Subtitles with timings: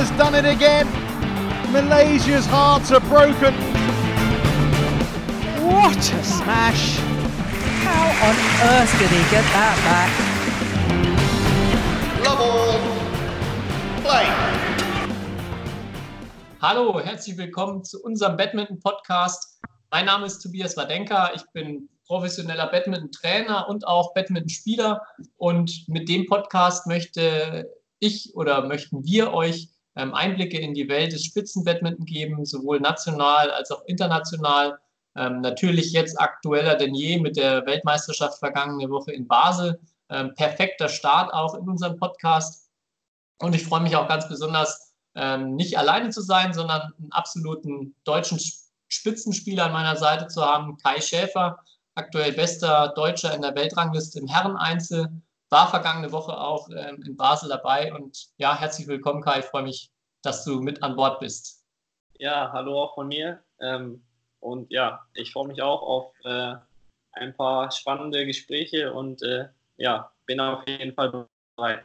[0.00, 0.86] has done it again.
[1.72, 3.52] Malaysia's hearts are broken.
[5.60, 6.96] What a smash!
[7.84, 8.36] How on
[8.72, 10.10] earth did he get that back?
[12.24, 12.80] Love all.
[14.00, 14.26] Play.
[16.62, 19.60] Hallo, herzlich willkommen zu unserem Badminton-Podcast.
[19.90, 21.32] Mein Name ist Tobias Wadenka.
[21.34, 25.02] Ich bin professioneller Badminton-Trainer und auch Badminton-Spieler.
[25.36, 31.24] Und mit dem Podcast möchte ich oder möchten wir euch Einblicke in die Welt des
[31.24, 34.78] Spitzenbadminton geben, sowohl national als auch international.
[35.16, 39.80] Ähm, natürlich jetzt aktueller denn je mit der Weltmeisterschaft vergangene Woche in Basel.
[40.08, 42.70] Ähm, perfekter Start auch in unserem Podcast.
[43.38, 47.94] Und ich freue mich auch ganz besonders, ähm, nicht alleine zu sein, sondern einen absoluten
[48.04, 48.38] deutschen
[48.88, 51.58] Spitzenspieler an meiner Seite zu haben, Kai Schäfer,
[51.94, 55.10] aktuell bester Deutscher in der Weltrangliste im Herreneinzel
[55.50, 57.92] war vergangene Woche auch ähm, in Basel dabei.
[57.92, 59.40] Und ja, herzlich willkommen, Kai.
[59.40, 59.90] Ich freue mich,
[60.22, 61.64] dass du mit an Bord bist.
[62.18, 63.42] Ja, hallo auch von mir.
[63.60, 64.02] Ähm,
[64.38, 66.54] und ja, ich freue mich auch auf äh,
[67.12, 71.84] ein paar spannende Gespräche und äh, ja, bin auf jeden Fall bereit.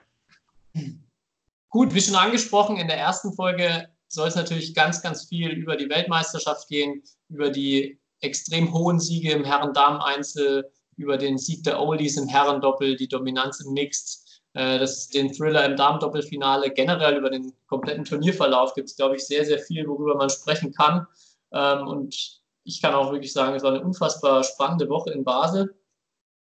[1.70, 5.76] Gut, wie schon angesprochen, in der ersten Folge soll es natürlich ganz, ganz viel über
[5.76, 12.18] die Weltmeisterschaft gehen, über die extrem hohen Siege im Herren-Damen-Einzel, über den Sieg der Oldies
[12.18, 17.54] im Herrendoppel, die Dominanz im Mixed, äh, das, den Thriller im Damendoppelfinale, generell über den
[17.68, 21.06] kompletten Turnierverlauf gibt es, glaube ich, sehr, sehr viel, worüber man sprechen kann.
[21.52, 25.76] Ähm, und ich kann auch wirklich sagen, es war eine unfassbar spannende Woche in Basel.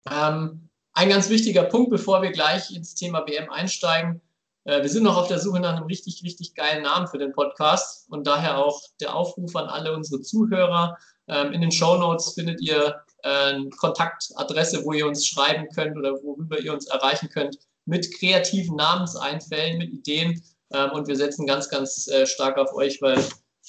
[0.10, 4.22] Ähm, ein ganz wichtiger Punkt, bevor wir gleich ins Thema WM einsteigen.
[4.66, 7.34] Äh, wir sind noch auf der Suche nach einem richtig, richtig geilen Namen für den
[7.34, 10.98] Podcast und daher auch der Aufruf an alle unsere Zuhörer.
[11.28, 16.14] Ähm, in den Show Notes findet ihr äh, Kontaktadresse, wo ihr uns schreiben könnt oder
[16.24, 20.42] worüber ihr uns erreichen könnt mit kreativen Namenseinfällen, mit Ideen.
[20.72, 23.24] Ähm, und wir setzen ganz, ganz äh, stark auf euch, weil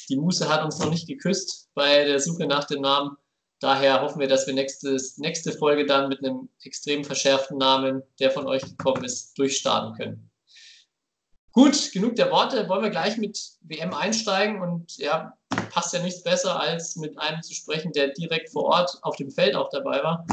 [0.09, 3.17] die Muße hat uns noch nicht geküsst bei der Suche nach dem Namen.
[3.61, 8.31] Daher hoffen wir, dass wir nächstes, nächste Folge dann mit einem extrem verschärften Namen, der
[8.31, 10.31] von euch gekommen ist, durchstarten können.
[11.53, 12.69] Gut, genug der Worte.
[12.69, 15.33] Wollen wir gleich mit WM einsteigen und ja,
[15.71, 19.31] passt ja nichts besser, als mit einem zu sprechen, der direkt vor Ort auf dem
[19.31, 20.27] Feld auch dabei war.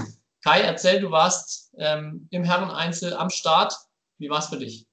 [0.44, 3.73] Kai, erzähl, du warst ähm, im Herren-Einzel am Start.
[4.17, 4.85] Wie war es für dich?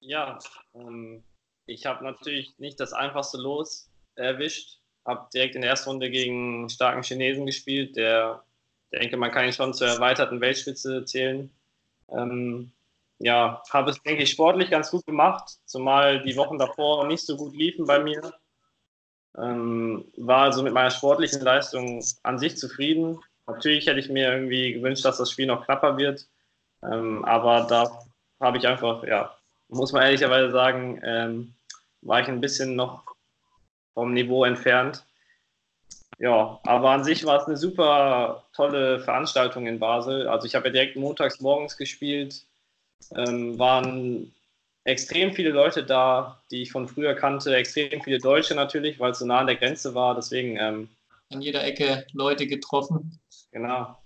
[0.00, 0.38] Ja,
[0.74, 1.22] ähm,
[1.66, 4.80] ich habe natürlich nicht das einfachste Los erwischt.
[5.04, 8.42] Habe direkt in der ersten Runde gegen einen starken Chinesen gespielt, der,
[8.92, 11.50] denke, man kann ihn schon zur erweiterten Weltspitze zählen.
[12.08, 12.72] Ähm,
[13.18, 17.36] ja, habe es, denke ich, sportlich ganz gut gemacht, zumal die Wochen davor nicht so
[17.36, 18.32] gut liefen bei mir.
[19.38, 23.18] Ähm, war also mit meiner sportlichen Leistung an sich zufrieden.
[23.46, 26.26] Natürlich hätte ich mir irgendwie gewünscht, dass das Spiel noch knapper wird.
[26.82, 28.04] Ähm, aber da
[28.40, 29.34] habe ich einfach, ja,
[29.68, 31.54] muss man ehrlicherweise sagen, ähm,
[32.02, 33.04] war ich ein bisschen noch
[33.94, 35.04] vom Niveau entfernt.
[36.18, 40.28] Ja, aber an sich war es eine super tolle Veranstaltung in Basel.
[40.28, 42.44] Also ich habe ja direkt montags morgens gespielt
[43.16, 44.32] ähm, waren
[44.84, 49.18] extrem viele Leute da, die ich von früher kannte, extrem viele Deutsche natürlich, weil es
[49.18, 50.14] so nah an der Grenze war.
[50.14, 50.56] Deswegen.
[50.56, 50.88] Ähm,
[51.30, 53.20] an jeder Ecke Leute getroffen.
[53.52, 53.96] Genau.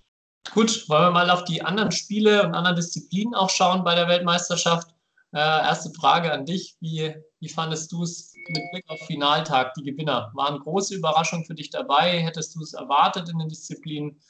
[0.52, 4.06] Gut, wollen wir mal auf die anderen Spiele und anderen Disziplinen auch schauen bei der
[4.06, 4.94] Weltmeisterschaft.
[5.32, 6.76] Äh, erste Frage an dich.
[6.80, 10.30] Wie, wie fandest du es mit Blick auf Finaltag, die Gewinner?
[10.34, 12.20] Waren große Überraschungen für dich dabei?
[12.20, 14.20] Hättest du es erwartet in den Disziplinen?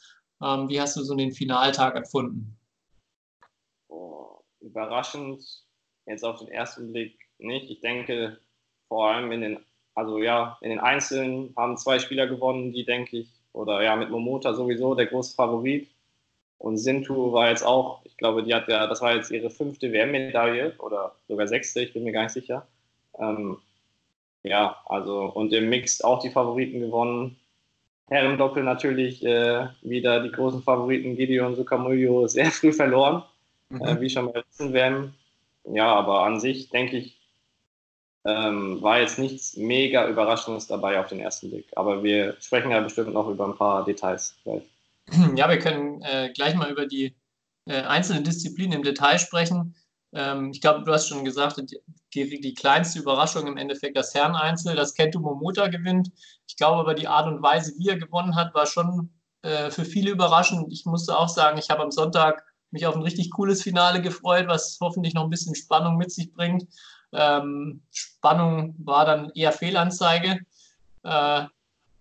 [0.42, 2.56] Ähm, wie hast du so den Finaltag empfunden?
[4.76, 5.65] überraschend
[6.06, 7.70] jetzt auf den ersten Blick nicht.
[7.70, 8.38] Ich denke,
[8.88, 9.58] vor allem in den,
[9.94, 14.10] also ja, in den Einzelnen haben zwei Spieler gewonnen, die denke ich, oder ja, mit
[14.10, 15.88] Momota sowieso der große Favorit.
[16.58, 19.92] Und Sintu war jetzt auch, ich glaube, die hat ja, das war jetzt ihre fünfte
[19.92, 22.66] WM-Medaille oder sogar sechste, ich bin mir gar nicht sicher.
[23.18, 23.58] Ähm,
[24.42, 27.36] ja, also und im Mixed auch die Favoriten gewonnen.
[28.08, 33.24] Herren-Doppel natürlich äh, wieder die großen Favoriten Gideon Sukamuljo sehr früh verloren
[33.68, 33.82] mhm.
[33.82, 35.14] äh, wie schon bei letzten WM.
[35.66, 37.20] Ja, aber an sich denke ich,
[38.24, 41.66] ähm, war jetzt nichts mega Überraschendes dabei auf den ersten Blick.
[41.76, 44.64] Aber wir sprechen ja bestimmt noch über ein paar Details gleich.
[45.36, 47.14] Ja, wir können äh, gleich mal über die
[47.66, 49.76] äh, einzelnen Disziplinen im Detail sprechen.
[50.12, 51.62] Ähm, ich glaube, du hast schon gesagt,
[52.14, 56.10] die, die, kleinste Überraschung im Endeffekt das Herreneinzel, das Kento Momota gewinnt.
[56.48, 59.10] Ich glaube aber die Art und Weise, wie er gewonnen hat, war schon
[59.42, 60.72] äh, für viele überraschend.
[60.72, 62.44] Ich musste auch sagen, ich habe am Sonntag
[62.76, 66.32] mich auf ein richtig cooles Finale gefreut, was hoffentlich noch ein bisschen Spannung mit sich
[66.32, 66.66] bringt.
[67.12, 70.40] Ähm, Spannung war dann eher Fehlanzeige.
[71.02, 71.44] Äh,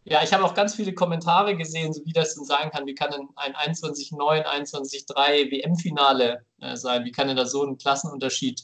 [0.08, 2.86] ja, ich habe auch ganz viele Kommentare gesehen, so wie das denn sein kann.
[2.86, 7.06] Wie kann denn ein 21-9, 21-3 WM-Finale äh, sein?
[7.06, 8.62] Wie kann denn da so ein Klassenunterschied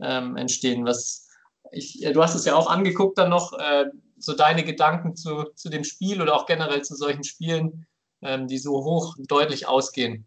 [0.00, 0.84] ähm, entstehen?
[0.84, 1.28] Was,
[1.72, 3.86] ich, du hast es ja auch angeguckt dann noch, äh,
[4.18, 7.86] so deine Gedanken zu, zu dem Spiel oder auch generell zu solchen Spielen,
[8.22, 10.26] ähm, die so hoch deutlich ausgehen,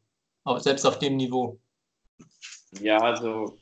[0.59, 1.59] selbst auf dem Niveau.
[2.79, 3.57] Ja, also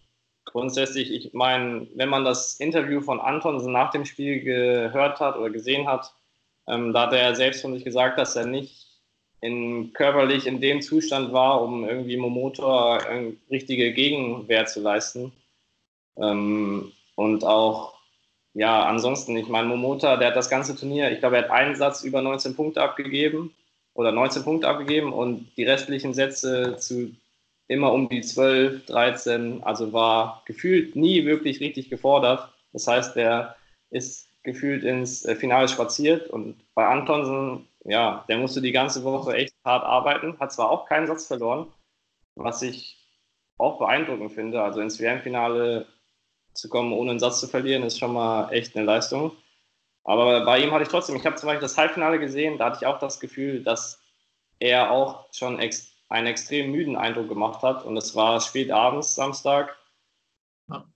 [0.46, 5.50] grundsätzlich, ich meine, wenn man das Interview von Anton nach dem Spiel gehört hat oder
[5.50, 6.14] gesehen hat,
[6.68, 8.88] ähm, da hat er selbst von sich gesagt, dass er nicht
[9.42, 13.02] in, körperlich in dem Zustand war, um irgendwie Momotor
[13.52, 15.32] richtige Gegenwehr zu leisten.
[16.18, 17.94] Ähm, und auch,
[18.54, 21.76] ja, ansonsten, ich meine, Momota, der hat das ganze Turnier, ich glaube, er hat einen
[21.76, 23.54] Satz über 19 Punkte abgegeben
[23.96, 27.16] oder 19 Punkte abgegeben und die restlichen Sätze zu
[27.68, 32.48] immer um die 12, 13, also war gefühlt nie wirklich richtig gefordert.
[32.74, 33.56] Das heißt, der
[33.90, 39.34] ist gefühlt ins äh, Finale spaziert und bei Antonsen, ja, der musste die ganze Woche
[39.34, 41.68] echt hart arbeiten, hat zwar auch keinen Satz verloren,
[42.36, 42.98] was ich
[43.58, 44.62] auch beeindruckend finde.
[44.62, 45.88] Also ins WM-Finale
[46.54, 49.32] zu kommen, ohne einen Satz zu verlieren, ist schon mal echt eine Leistung.
[50.06, 52.78] Aber bei ihm hatte ich trotzdem, ich habe zum Beispiel das Halbfinale gesehen, da hatte
[52.82, 54.02] ich auch das Gefühl, dass
[54.60, 57.84] er auch schon ex einen extrem müden Eindruck gemacht hat.
[57.84, 59.76] Und es war spät abends, Samstag.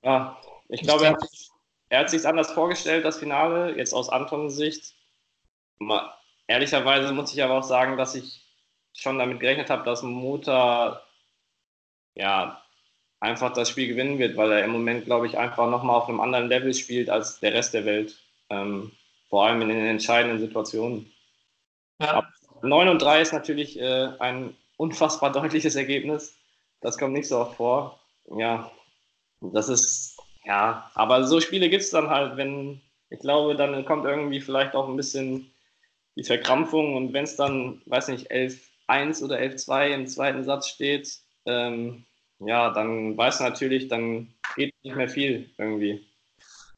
[0.03, 0.37] Ja,
[0.69, 1.29] ich, ich glaube, er hat,
[1.89, 4.93] er hat sich anders vorgestellt, das Finale, jetzt aus Antons Sicht.
[5.79, 6.13] Mal,
[6.47, 8.45] ehrlicherweise muss ich aber auch sagen, dass ich
[8.93, 11.01] schon damit gerechnet habe, dass Mota
[12.13, 12.61] ja,
[13.19, 16.19] einfach das Spiel gewinnen wird, weil er im Moment, glaube ich, einfach nochmal auf einem
[16.19, 18.15] anderen Level spielt als der Rest der Welt.
[18.49, 18.91] Ähm,
[19.29, 21.11] vor allem in den entscheidenden Situationen.
[22.01, 22.27] Ja.
[22.61, 26.35] 9 und 3 ist natürlich äh, ein unfassbar deutliches Ergebnis.
[26.81, 27.99] Das kommt nicht so oft vor.
[28.37, 28.71] Ja,
[29.41, 34.05] das ist, ja, aber so Spiele gibt es dann halt, wenn, ich glaube, dann kommt
[34.05, 35.51] irgendwie vielleicht auch ein bisschen
[36.15, 41.09] die Verkrampfung und wenn es dann, weiß nicht, 11-1 oder 11-2 im zweiten Satz steht,
[41.45, 42.05] ähm,
[42.39, 46.05] ja, dann weiß natürlich, dann geht nicht mehr viel irgendwie.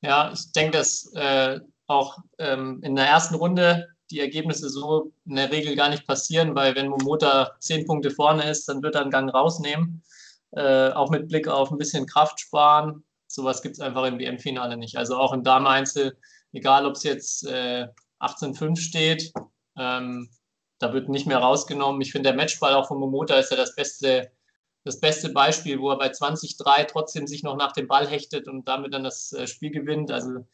[0.01, 1.59] Ja, ich denke, dass äh,
[1.91, 6.55] auch ähm, in der ersten Runde die Ergebnisse so in der Regel gar nicht passieren,
[6.55, 10.03] weil wenn Momota zehn Punkte vorne ist, dann wird er einen Gang rausnehmen.
[10.51, 13.03] Äh, auch mit Blick auf ein bisschen Kraft sparen.
[13.27, 14.97] Sowas gibt es einfach im WM-Finale nicht.
[14.97, 16.17] Also auch im Dame-Einzel,
[16.51, 17.87] egal ob es jetzt äh,
[18.19, 19.31] 18-5 steht,
[19.77, 20.29] ähm,
[20.79, 22.01] da wird nicht mehr rausgenommen.
[22.01, 24.31] Ich finde, der Matchball auch von Momota ist ja das beste
[24.83, 28.67] das beste Beispiel, wo er bei 20-3 trotzdem sich noch nach dem Ball hechtet und
[28.67, 30.11] damit dann das äh, Spiel gewinnt.
[30.11, 30.47] Also.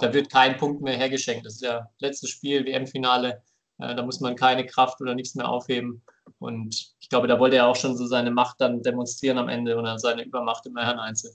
[0.00, 1.46] Da wird kein Punkt mehr hergeschenkt.
[1.46, 3.42] Das ist ja letztes Spiel, WM-Finale.
[3.78, 6.02] Äh, da muss man keine Kraft oder nichts mehr aufheben.
[6.38, 9.76] Und ich glaube, da wollte er auch schon so seine Macht dann demonstrieren am Ende
[9.76, 11.32] oder seine Übermacht im Herren-Einzel.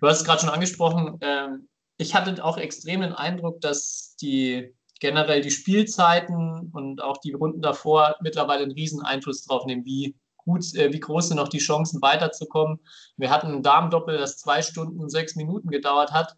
[0.00, 1.18] Du hast es gerade schon angesprochen.
[1.20, 7.32] Ähm, ich hatte auch extrem den Eindruck, dass die generell die Spielzeiten und auch die
[7.32, 11.48] Runden davor mittlerweile einen riesen Einfluss drauf nehmen, wie gut, äh, wie groß sind noch
[11.48, 12.80] die Chancen weiterzukommen.
[13.16, 16.36] Wir hatten ein Damendoppel, das zwei Stunden und sechs Minuten gedauert hat,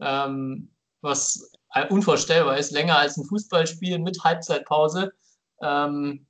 [0.00, 0.70] ähm,
[1.00, 1.52] was
[1.88, 5.12] unvorstellbar ist, länger als ein Fußballspiel mit Halbzeitpause.
[5.62, 6.26] Ähm,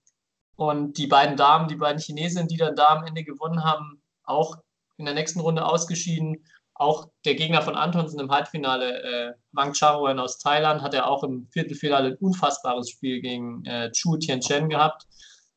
[0.56, 4.58] und die beiden Damen, die beiden Chinesinnen, die dann da am Ende gewonnen haben, auch
[4.98, 6.44] in der nächsten Runde ausgeschieden.
[6.74, 11.24] Auch der Gegner von Antonsen im Halbfinale, äh, Wang Charoen aus Thailand, hat er auch
[11.24, 15.06] im Viertelfinale ein unfassbares Spiel gegen äh, Chu Tianchen gehabt.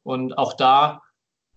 [0.03, 1.01] Und auch da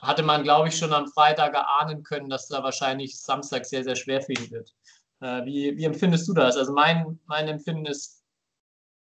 [0.00, 3.96] hatte man, glaube ich, schon am Freitag erahnen können, dass da wahrscheinlich Samstag sehr, sehr
[3.96, 4.72] schwer für ihn wird.
[5.20, 6.56] Äh, wie, wie empfindest du das?
[6.56, 8.25] Also mein, mein Empfinden ist,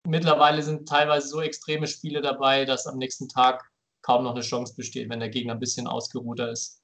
[0.07, 3.71] mittlerweile sind teilweise so extreme Spiele dabei, dass am nächsten Tag
[4.03, 6.83] kaum noch eine Chance besteht, wenn der Gegner ein bisschen ausgeruhter ist.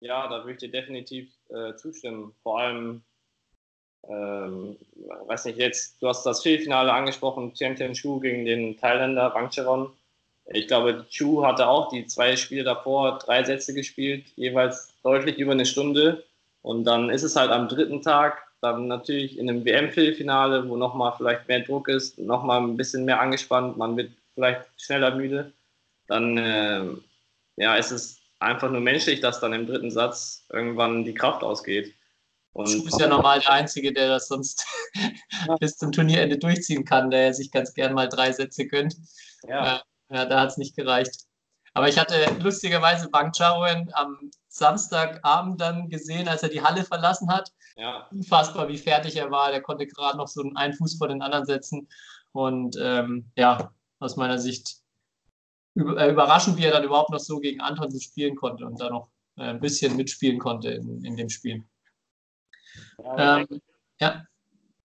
[0.00, 2.34] Ja, da würde ich dir definitiv äh, zustimmen.
[2.42, 3.02] Vor allem,
[4.08, 4.76] ähm,
[5.26, 9.92] weiß nicht, jetzt, du hast das Viertelfinale angesprochen, Tian Shu gegen den Thailänder Wang Cheron
[10.46, 15.52] ich glaube, Chu hatte auch die zwei Spiele davor drei Sätze gespielt, jeweils deutlich über
[15.52, 16.24] eine Stunde.
[16.64, 21.12] Und dann ist es halt am dritten Tag dann natürlich in einem WM-Viertelfinale, wo nochmal
[21.14, 25.52] vielleicht mehr Druck ist, nochmal ein bisschen mehr angespannt, man wird vielleicht schneller müde.
[26.06, 26.86] Dann äh,
[27.56, 31.94] ja, ist es einfach nur menschlich, dass dann im dritten Satz irgendwann die Kraft ausgeht.
[32.54, 34.66] Und Schuh ist ja normal der Einzige, der das sonst
[35.60, 38.96] bis zum Turnierende durchziehen kann, der sich ganz gern mal drei Sätze gönnt.
[39.46, 39.76] Ja.
[39.76, 41.26] Äh, ja, da hat es nicht gereicht.
[41.74, 47.28] Aber ich hatte lustigerweise Bang Charoen am Samstagabend dann gesehen, als er die Halle verlassen
[47.28, 47.52] hat.
[47.76, 48.06] Ja.
[48.12, 49.50] Unfassbar, wie fertig er war.
[49.50, 51.88] Der konnte gerade noch so einen Fuß vor den anderen setzen.
[52.30, 54.76] Und ähm, ja, aus meiner Sicht
[55.76, 59.10] äh, überraschend, wie er dann überhaupt noch so gegen Antonsen spielen konnte und da noch
[59.36, 61.64] äh, ein bisschen mitspielen konnte in, in dem Spiel.
[63.02, 63.60] Ja, ähm,
[64.00, 64.24] ja.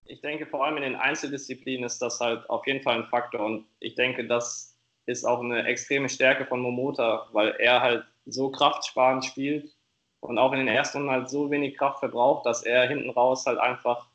[0.06, 3.46] Ich denke, vor allem in den Einzeldisziplinen ist das halt auf jeden Fall ein Faktor.
[3.46, 8.50] Und ich denke, dass ist auch eine extreme Stärke von Momota, weil er halt so
[8.50, 9.76] kraftsparend spielt
[10.22, 13.46] und auch in den ersten Runden halt so wenig Kraft verbraucht, dass er hinten raus
[13.46, 14.08] halt einfach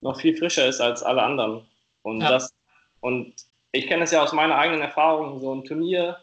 [0.00, 1.66] noch viel frischer ist als alle anderen.
[2.02, 2.30] Und Ja.
[2.30, 2.54] das,
[3.00, 3.34] und
[3.72, 6.18] ich kenne es ja aus meiner eigenen Erfahrung, so ein Turnier,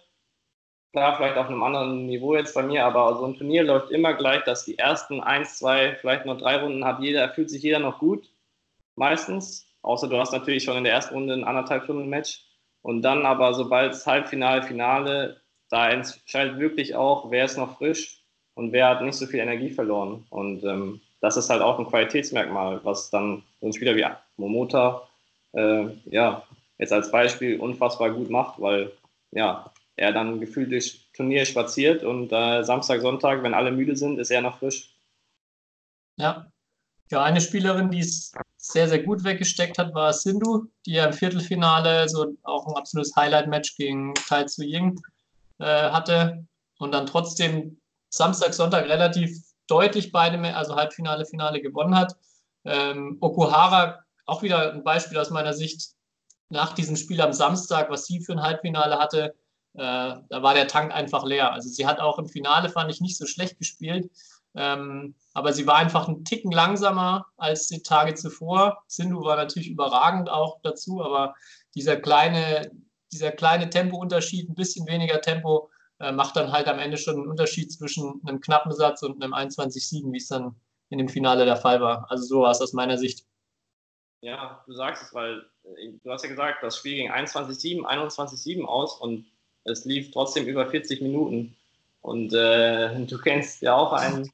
[0.91, 4.13] klar, vielleicht auf einem anderen Niveau jetzt bei mir, aber so ein Turnier läuft immer
[4.13, 7.79] gleich, dass die ersten eins, zwei, vielleicht noch drei Runden hat jeder, fühlt sich jeder
[7.79, 8.29] noch gut,
[8.95, 9.65] meistens.
[9.83, 12.43] Außer du hast natürlich schon in der ersten Runde ein anderthalb Stunden Match.
[12.81, 18.23] Und dann aber, sobald es Halbfinale, Finale, da entscheidet wirklich auch, wer ist noch frisch
[18.55, 20.25] und wer hat nicht so viel Energie verloren.
[20.29, 24.05] Und ähm, das ist halt auch ein Qualitätsmerkmal, was dann so ein Spieler wie
[24.37, 25.07] Momota
[25.53, 26.43] äh, ja,
[26.77, 28.91] jetzt als Beispiel unfassbar gut macht, weil
[29.31, 34.19] ja, er dann gefühlt durchs Turnier spaziert und äh, Samstag, Sonntag, wenn alle müde sind,
[34.19, 34.93] ist er noch frisch.
[36.17, 36.51] Ja.
[37.09, 41.13] Ja, eine Spielerin, die es sehr, sehr gut weggesteckt hat, war Sindhu, die ja im
[41.13, 44.99] Viertelfinale so auch ein absolutes Highlight-Match gegen Tai Tzu Ying
[45.59, 46.45] äh, hatte
[46.79, 49.37] und dann trotzdem Samstag, Sonntag relativ
[49.67, 52.15] deutlich beide, also Halbfinale, Finale gewonnen hat.
[52.65, 55.91] Ähm, Okuhara, auch wieder ein Beispiel aus meiner Sicht,
[56.49, 59.35] nach diesem Spiel am Samstag, was sie für ein Halbfinale hatte,
[59.73, 61.53] äh, da war der Tank einfach leer.
[61.53, 64.09] Also sie hat auch im Finale, fand ich, nicht so schlecht gespielt.
[64.55, 68.83] Ähm, aber sie war einfach einen Ticken langsamer als die Tage zuvor.
[68.87, 71.35] Sindhu war natürlich überragend auch dazu, aber
[71.75, 72.71] dieser kleine,
[73.11, 77.27] dieser kleine Tempounterschied, ein bisschen weniger Tempo, äh, macht dann halt am Ende schon einen
[77.27, 80.55] Unterschied zwischen einem knappen Satz und einem 21-7, wie es dann
[80.89, 82.09] in dem Finale der Fall war.
[82.09, 83.25] Also so war es aus meiner Sicht.
[84.21, 88.65] Ja, du sagst es, weil äh, du hast ja gesagt, das Spiel ging 21-7, 21-7
[88.65, 89.25] aus und
[89.63, 91.55] es lief trotzdem über 40 Minuten.
[92.01, 94.31] Und äh, du kennst ja auch einen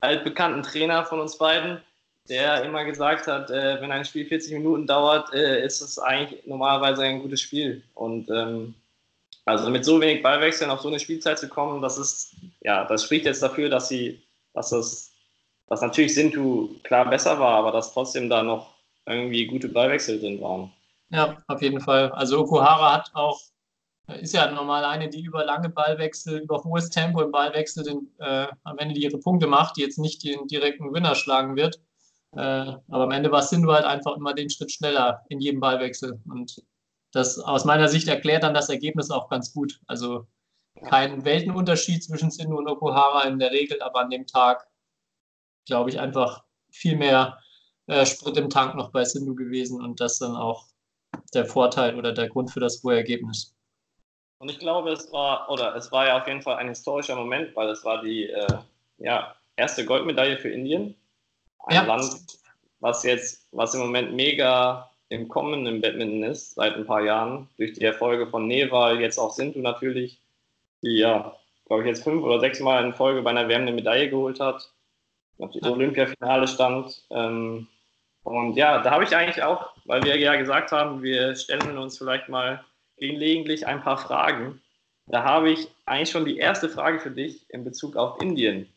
[0.00, 1.82] altbekannten Trainer von uns beiden,
[2.28, 6.46] der immer gesagt hat, äh, wenn ein Spiel 40 Minuten dauert, äh, ist es eigentlich
[6.46, 7.82] normalerweise ein gutes Spiel.
[7.94, 8.74] Und ähm,
[9.44, 13.04] also mit so wenig Ballwechseln auf so eine Spielzeit zu kommen, das ist, ja, das
[13.04, 14.20] spricht jetzt dafür, dass sie,
[14.54, 15.12] dass das,
[15.68, 18.74] dass natürlich Sintu klar besser war, aber dass trotzdem da noch
[19.06, 20.72] irgendwie gute Ballwechsel drin waren.
[21.10, 22.10] Ja, auf jeden Fall.
[22.10, 23.40] Also Okuhara hat auch,
[24.20, 28.48] ist ja normal eine, die über lange Ballwechsel, über hohes Tempo im Ballwechsel den, äh,
[28.64, 31.80] am Ende ihre Punkte macht, die jetzt nicht den direkten Winner schlagen wird.
[32.36, 36.20] Äh, aber am Ende war Sindu halt einfach immer den Schritt schneller in jedem Ballwechsel.
[36.28, 36.62] Und
[37.12, 39.80] das aus meiner Sicht erklärt dann das Ergebnis auch ganz gut.
[39.86, 40.26] Also
[40.84, 44.68] kein Weltenunterschied zwischen Sindu und Okuhara in der Regel, aber an dem Tag,
[45.66, 47.38] glaube ich, einfach viel mehr
[47.86, 50.66] äh, Sprit im Tank noch bei Sindu gewesen und das dann auch
[51.32, 53.54] der Vorteil oder der Grund für das hohe Ergebnis.
[54.38, 57.56] Und ich glaube, es war, oder es war ja auf jeden Fall ein historischer Moment,
[57.56, 58.58] weil es war die äh,
[58.98, 60.94] ja, erste Goldmedaille für Indien.
[61.64, 61.82] Ein Ja.
[61.84, 62.20] Land,
[62.80, 67.48] was jetzt, was im Moment mega im Kommen im Badminton ist, seit ein paar Jahren,
[67.58, 70.20] durch die Erfolge von Neval, jetzt auch Sintu natürlich,
[70.82, 71.36] die ja,
[71.66, 74.40] glaube ich, jetzt fünf oder sechs Mal in Folge bei einer WM eine Medaille geholt
[74.40, 74.70] hat,
[75.38, 75.62] auf die.
[75.62, 77.02] Olympiafinale stand.
[77.10, 77.68] Ähm,
[78.24, 81.98] und ja, da habe ich eigentlich auch, weil wir ja gesagt haben, wir stellen uns
[81.98, 82.64] vielleicht mal
[82.96, 84.60] gelegentlich ein paar Fragen.
[85.06, 88.68] Da habe ich eigentlich schon die erste Frage für dich in Bezug auf Indien.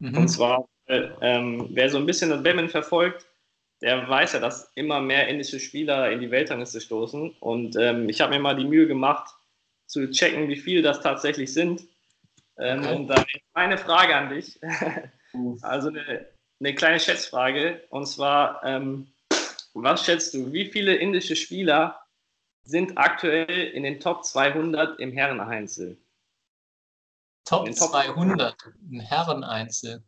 [0.00, 0.28] Und Mhm.
[0.28, 3.26] zwar, äh, ähm, wer so ein bisschen das Badminton verfolgt,
[3.80, 7.30] der weiß ja, dass immer mehr indische Spieler in die Weltrangliste stoßen.
[7.40, 9.34] Und ähm, ich habe mir mal die Mühe gemacht,
[9.86, 11.82] zu checken, wie viele das tatsächlich sind.
[12.58, 12.94] Ähm, Okay.
[12.94, 14.60] Und da ist meine Frage an dich.
[15.62, 16.26] Also eine,
[16.58, 17.84] eine kleine Schätzfrage.
[17.90, 19.06] Und zwar, ähm,
[19.74, 22.00] was schätzt du, wie viele indische Spieler
[22.64, 25.96] sind aktuell in den Top 200 im Herreneinzel?
[27.44, 28.56] Top Top- 200
[28.90, 30.02] im Herreneinzel.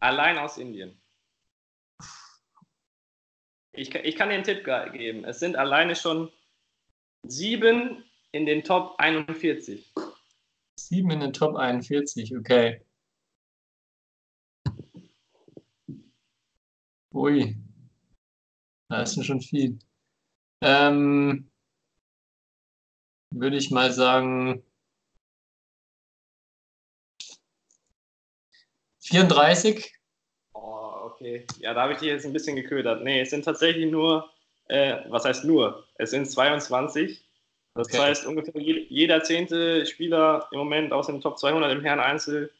[0.00, 1.00] Allein aus Indien.
[3.72, 5.24] Ich, kann- ich kann dir einen Tipp ge- geben.
[5.24, 6.32] Es sind alleine schon
[7.22, 9.92] sieben in den Top 41.
[10.78, 12.84] Sieben in den Top 41, okay.
[17.12, 17.56] Ui.
[18.88, 19.78] Das ist schon viel.
[20.62, 21.50] Ähm,
[23.32, 24.64] würde ich mal sagen
[29.10, 29.92] 34.
[30.54, 31.46] Oh, okay.
[31.60, 33.02] Ja, da habe ich dich jetzt ein bisschen geködert.
[33.02, 34.30] Nee, es sind tatsächlich nur,
[34.68, 35.84] äh, was heißt nur?
[35.96, 37.22] Es sind 22.
[37.74, 37.98] Das Okay.
[37.98, 42.50] heißt, ungefähr je- jeder zehnte Spieler im Moment aus dem Top 200 im Herren-Einzel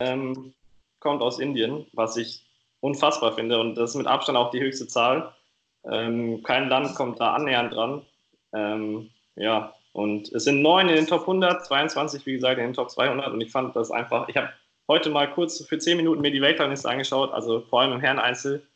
[0.00, 0.54] ähm,
[1.00, 2.42] kommt aus Indien, was ich
[2.80, 3.58] unfassbar finde.
[3.60, 5.34] Und das ist mit Abstand auch die höchste Zahl.
[5.84, 8.02] Ähm, kein Land kommt da annähernd dran.
[8.54, 12.74] Ähm, ja, und es sind neun in den Top 100, 22, wie gesagt, in den
[12.74, 13.32] Top 200.
[13.32, 14.48] Und ich fand das einfach, ich habe
[14.88, 18.66] heute mal kurz für zehn Minuten mir die Weltrangliste angeschaut, also vor allem im Herren-Einzel.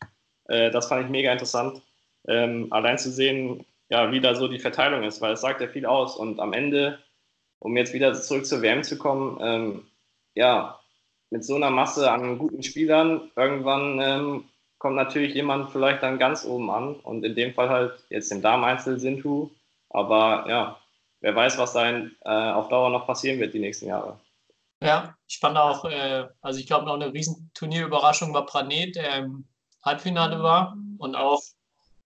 [0.48, 1.82] Äh, das fand ich mega interessant.
[2.28, 5.68] Ähm, allein zu sehen, ja, wie da so die Verteilung ist, weil es sagt ja
[5.68, 6.16] viel aus.
[6.16, 6.98] Und am Ende,
[7.58, 9.86] um jetzt wieder zurück zur WM zu kommen, ähm,
[10.34, 10.78] ja,
[11.30, 14.44] mit so einer Masse an guten Spielern, irgendwann ähm,
[14.78, 18.42] kommt natürlich jemand vielleicht dann ganz oben an und in dem Fall halt jetzt im
[18.42, 19.50] Darmeinzel Sintu.
[19.90, 20.80] Aber ja,
[21.20, 24.18] wer weiß, was da äh, auf Dauer noch passieren wird die nächsten Jahre.
[24.82, 29.16] Ja, ich fand auch, äh, also ich glaube noch eine riesen Turnierüberraschung war Pranet, der
[29.16, 29.46] im
[29.84, 31.42] Halbfinale war und auch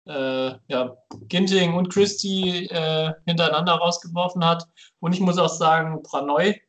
[0.07, 0.97] äh, ja,
[1.29, 4.67] Ginting und Christie äh, hintereinander rausgeworfen hat.
[5.01, 6.61] Und ich muss auch sagen, Pranoy,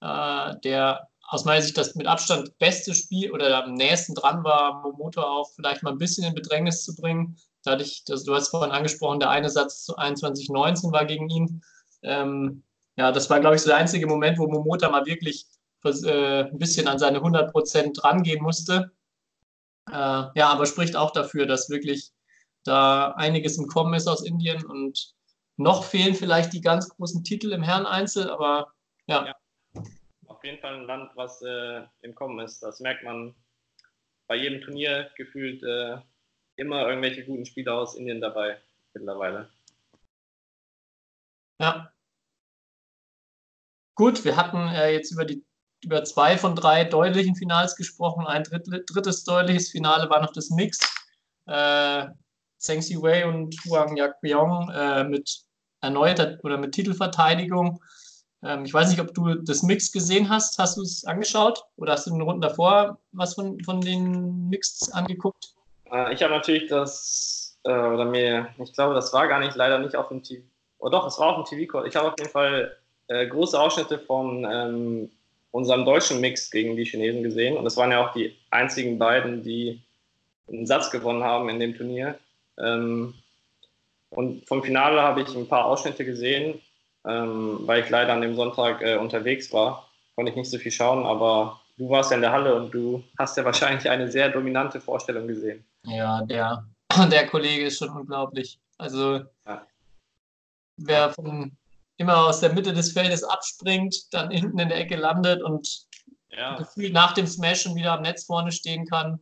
[0.00, 4.82] äh, der aus meiner Sicht das mit Abstand beste Spiel oder am nächsten dran war,
[4.82, 7.38] Momoto auch vielleicht mal ein bisschen in Bedrängnis zu bringen.
[7.64, 11.62] Dadurch, dass du hast vorhin angesprochen, der eine Satz zu 21,19 war gegen ihn.
[12.02, 12.64] Ähm,
[12.96, 15.46] ja, das war, glaube ich, so der einzige Moment, wo Momota mal wirklich
[15.84, 18.92] äh, ein bisschen an seine 100 Prozent rangehen musste.
[19.90, 22.12] Äh, ja, aber spricht auch dafür, dass wirklich
[22.64, 25.14] da einiges im Kommen ist aus Indien und
[25.56, 28.72] noch fehlen vielleicht die ganz großen Titel im Herreneinzel, aber
[29.06, 29.26] ja.
[29.26, 29.82] ja.
[30.26, 32.62] Auf jeden Fall ein Land, was äh, im Kommen ist.
[32.62, 33.34] Das merkt man
[34.28, 35.98] bei jedem Turnier gefühlt äh,
[36.56, 38.60] immer irgendwelche guten Spieler aus Indien dabei
[38.94, 39.50] mittlerweile.
[41.60, 41.92] Ja.
[43.94, 45.44] Gut, wir hatten äh, jetzt über die
[45.84, 48.26] über zwei von drei deutlichen Finals gesprochen.
[48.26, 50.78] Ein dritt, drittes deutliches Finale war noch das Mix.
[51.46, 52.06] Äh,
[52.58, 55.42] Zheng Wei und Huang Yakbiong äh, mit
[55.80, 57.80] erneuter oder mit Titelverteidigung.
[58.42, 60.58] Ähm, ich weiß nicht, ob du das Mix gesehen hast.
[60.58, 64.48] Hast du es angeschaut oder hast du in den Runden davor was von, von den
[64.48, 65.54] Mix angeguckt?
[65.90, 69.78] Äh, ich habe natürlich das, äh, oder mir, ich glaube, das war gar nicht, leider
[69.78, 70.44] nicht auf dem TV.
[70.78, 71.86] Oh doch, es war auf dem TV-Call.
[71.86, 72.76] Ich habe auf jeden Fall
[73.08, 75.10] äh, große Ausschnitte von ähm,
[75.52, 77.56] unserem deutschen Mix gegen die Chinesen gesehen.
[77.56, 79.80] Und es waren ja auch die einzigen beiden, die
[80.48, 82.18] einen Satz gewonnen haben in dem Turnier.
[82.58, 83.14] Ähm,
[84.10, 86.60] und vom Finale habe ich ein paar Ausschnitte gesehen,
[87.06, 89.88] ähm, weil ich leider an dem Sonntag äh, unterwegs war.
[90.16, 93.02] Konnte ich nicht so viel schauen, aber du warst ja in der Halle und du
[93.18, 95.64] hast ja wahrscheinlich eine sehr dominante Vorstellung gesehen.
[95.84, 96.66] Ja, der,
[97.10, 98.58] der Kollege ist schon unglaublich.
[98.78, 99.66] Also, ja.
[100.78, 101.52] wer von,
[101.96, 105.86] immer aus der Mitte des Feldes abspringt, dann hinten in der Ecke landet und
[106.30, 106.56] ja.
[106.56, 109.20] gefühlt nach dem Smash schon wieder am Netz vorne stehen kann,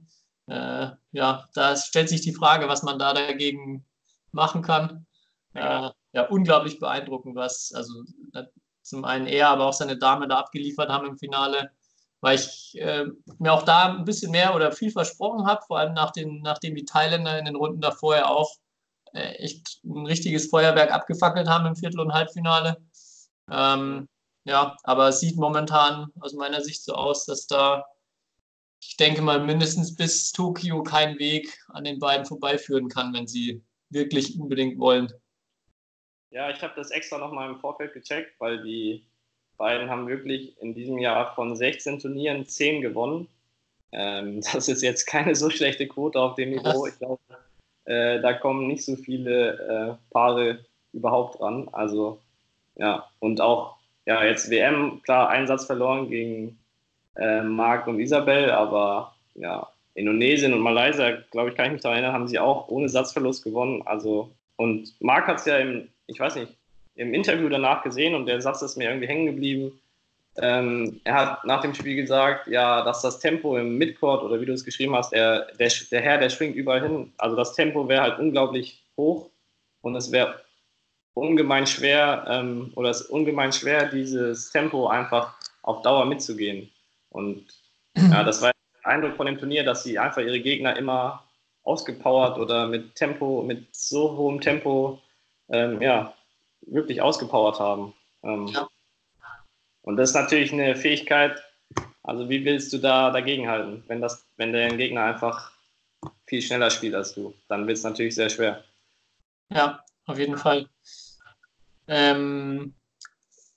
[0.51, 3.87] äh, ja, da stellt sich die Frage, was man da dagegen
[4.33, 5.07] machen kann.
[5.55, 8.03] Äh, ja, unglaublich beeindruckend, was also
[8.83, 11.71] zum einen er, aber auch seine Dame da abgeliefert haben im Finale,
[12.21, 13.07] weil ich äh,
[13.39, 16.75] mir auch da ein bisschen mehr oder viel versprochen habe, vor allem nach den, nachdem
[16.75, 18.70] die Thailänder in den Runden davor ja auch äh,
[19.13, 22.77] echt ein richtiges Feuerwerk abgefackelt haben im Viertel- und Halbfinale.
[23.51, 24.09] Ähm,
[24.45, 27.85] ja, aber es sieht momentan aus meiner Sicht so aus, dass da
[28.83, 33.63] ich denke mal, mindestens bis Tokio kein Weg an den beiden vorbeiführen kann, wenn sie
[33.91, 35.13] wirklich unbedingt wollen.
[36.31, 39.05] Ja, ich habe das extra nochmal im Vorfeld gecheckt, weil die
[39.57, 43.29] beiden haben wirklich in diesem Jahr von 16 Turnieren 10 gewonnen.
[43.93, 46.87] Ähm, das ist jetzt keine so schlechte Quote auf dem Niveau.
[46.87, 47.21] Ich glaube,
[47.91, 50.61] äh, da kommen nicht so viele äh, Paare
[50.93, 51.69] überhaupt ran.
[51.73, 52.21] Also
[52.77, 53.77] ja, und auch
[54.07, 56.59] ja, jetzt WM, klar, Einsatz verloren gegen
[57.17, 61.99] äh, Marc und Isabel, aber ja, Indonesien und Malaysia, glaube ich, kann ich mich daran
[61.99, 63.83] erinnern, haben sie auch ohne Satzverlust gewonnen.
[63.85, 66.57] Also, und Marc hat es ja im, ich weiß nicht,
[66.95, 69.73] im Interview danach gesehen und der Satz ist mir irgendwie hängen geblieben.
[70.37, 74.47] Ähm, er hat nach dem Spiel gesagt, ja, dass das Tempo im Midcourt oder wie
[74.47, 77.13] du es geschrieben hast, der, der, der Herr, der schwingt überall hin.
[77.19, 79.29] Also das Tempo wäre halt unglaublich hoch
[79.83, 80.41] und es wäre
[81.15, 86.71] ungemein schwer ähm, oder es ist ungemein schwer, dieses Tempo einfach auf Dauer mitzugehen.
[87.11, 87.47] Und
[87.97, 91.25] ja, das war der Eindruck von dem Turnier, dass sie einfach ihre Gegner immer
[91.65, 94.99] ausgepowert oder mit Tempo, mit so hohem Tempo,
[95.51, 96.15] ähm, ja,
[96.63, 97.93] wirklich ausgepowert haben.
[98.23, 98.69] Ähm, ja.
[99.91, 101.43] Und das ist natürlich eine Fähigkeit,
[102.05, 105.51] also wie willst du da dagegenhalten, wenn, das, wenn der Gegner einfach
[106.29, 107.35] viel schneller spielt als du?
[107.49, 108.63] Dann wird es natürlich sehr schwer.
[109.53, 110.69] Ja, auf jeden Fall.
[111.89, 112.77] Ähm,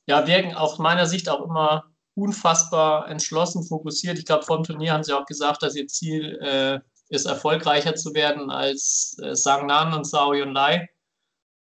[0.08, 1.84] ja, wirken aus meiner Sicht auch immer
[2.16, 4.18] unfassbar entschlossen, fokussiert.
[4.18, 7.94] Ich glaube, vor dem Turnier haben sie auch gesagt, dass ihr Ziel äh, ist, erfolgreicher
[7.94, 10.90] zu werden als äh, Sang Nan und Sao Yun Lai,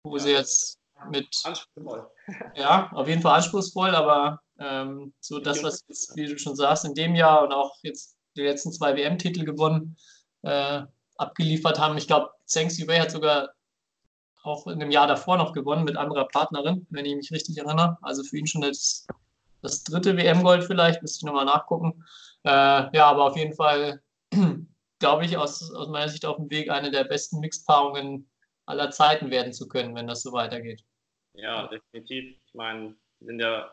[0.01, 0.23] wo ja.
[0.23, 0.79] sie jetzt
[1.11, 1.27] mit.
[1.43, 2.09] Anspruchsvoll.
[2.55, 6.85] Ja, auf jeden Fall anspruchsvoll, aber ähm, so das, was jetzt, wie du schon sagst,
[6.85, 9.97] in dem Jahr und auch jetzt die letzten zwei WM-Titel gewonnen,
[10.43, 10.83] äh,
[11.17, 11.97] abgeliefert haben.
[11.97, 13.49] Ich glaube, Zheng Siwei hat sogar
[14.43, 17.97] auch in dem Jahr davor noch gewonnen mit anderer Partnerin, wenn ich mich richtig erinnere.
[18.01, 19.07] Also für ihn schon das
[19.61, 22.03] das dritte WM-Gold vielleicht, müsste ich nochmal nachgucken.
[22.43, 24.01] Äh, ja, aber auf jeden Fall,
[24.99, 28.29] glaube ich, aus, aus meiner Sicht auf dem Weg, eine der besten Mixpaarungen
[28.65, 30.83] aller Zeiten werden zu können, wenn das so weitergeht.
[31.33, 32.37] Ja, definitiv.
[32.45, 33.71] Ich meine, wir sind ja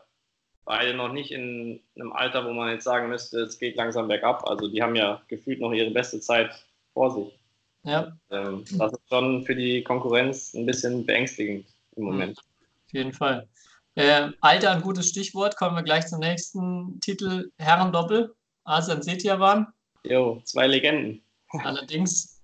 [0.65, 4.47] beide noch nicht in einem Alter, wo man jetzt sagen müsste, es geht langsam bergab.
[4.49, 6.51] Also die haben ja gefühlt noch ihre beste Zeit
[6.93, 7.39] vor sich.
[7.83, 8.17] Ja.
[8.31, 12.37] Ähm, das ist schon für die Konkurrenz ein bisschen beängstigend im Moment.
[12.39, 13.47] Auf jeden Fall.
[13.93, 15.55] Äh, Alter, ein gutes Stichwort.
[15.55, 17.51] Kommen wir gleich zum nächsten Titel.
[17.59, 18.33] Herrendoppel.
[18.63, 19.67] Asan Setiawan.
[20.03, 21.21] Jo, zwei Legenden.
[21.63, 22.34] Allerdings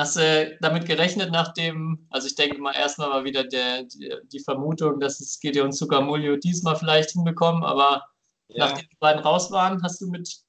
[0.00, 4.98] hast du damit gerechnet, nachdem, also ich denke mal, erstmal war wieder der, die, Vermutung,
[4.98, 8.06] dass es Gideon Zuckermulio diesmal vielleicht hinbekommen, aber
[8.48, 8.66] Ja.
[8.66, 10.40] nachdem die beiden raus waren, hast du mit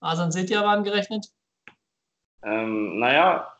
[0.00, 1.26] Asan Setiawan gerechnet?
[2.42, 3.52] Ähm, naja,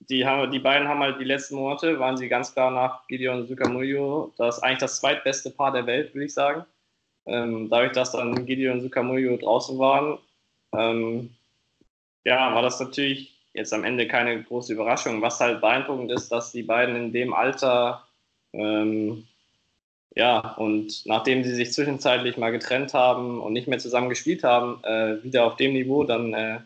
[0.00, 3.46] die, haben, die beiden haben halt die letzten Monate, waren sie ganz klar nach Gideon
[3.46, 6.64] Sukamuljo, das ist eigentlich das zweitbeste Paar der Welt, würde ich sagen.
[7.26, 10.18] Ähm, dadurch, dass dann Gideon Sukamuljo draußen waren,
[10.72, 11.36] ähm,
[12.24, 15.20] ja, war das natürlich jetzt am Ende keine große Überraschung.
[15.20, 18.06] Was halt beeindruckend ist, dass die beiden in dem Alter,
[18.52, 19.26] ähm,
[20.14, 24.82] ja, und nachdem sie sich zwischenzeitlich mal getrennt haben und nicht mehr zusammen gespielt haben,
[24.84, 26.60] äh, wieder auf dem Niveau dann äh,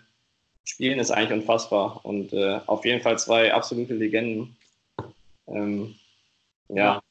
[0.65, 2.01] spielen, ist eigentlich unfassbar.
[2.05, 4.57] Und äh, auf jeden Fall zwei absolute Legenden.
[5.49, 5.97] Ähm,
[6.69, 7.03] ja,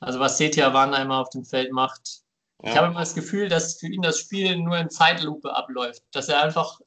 [0.00, 2.22] Also was Setiawan einmal auf dem Feld macht.
[2.62, 2.76] Ich ja.
[2.76, 6.02] habe immer das Gefühl, dass für ihn das Spiel nur in Zeitlupe abläuft.
[6.12, 6.80] Dass er einfach,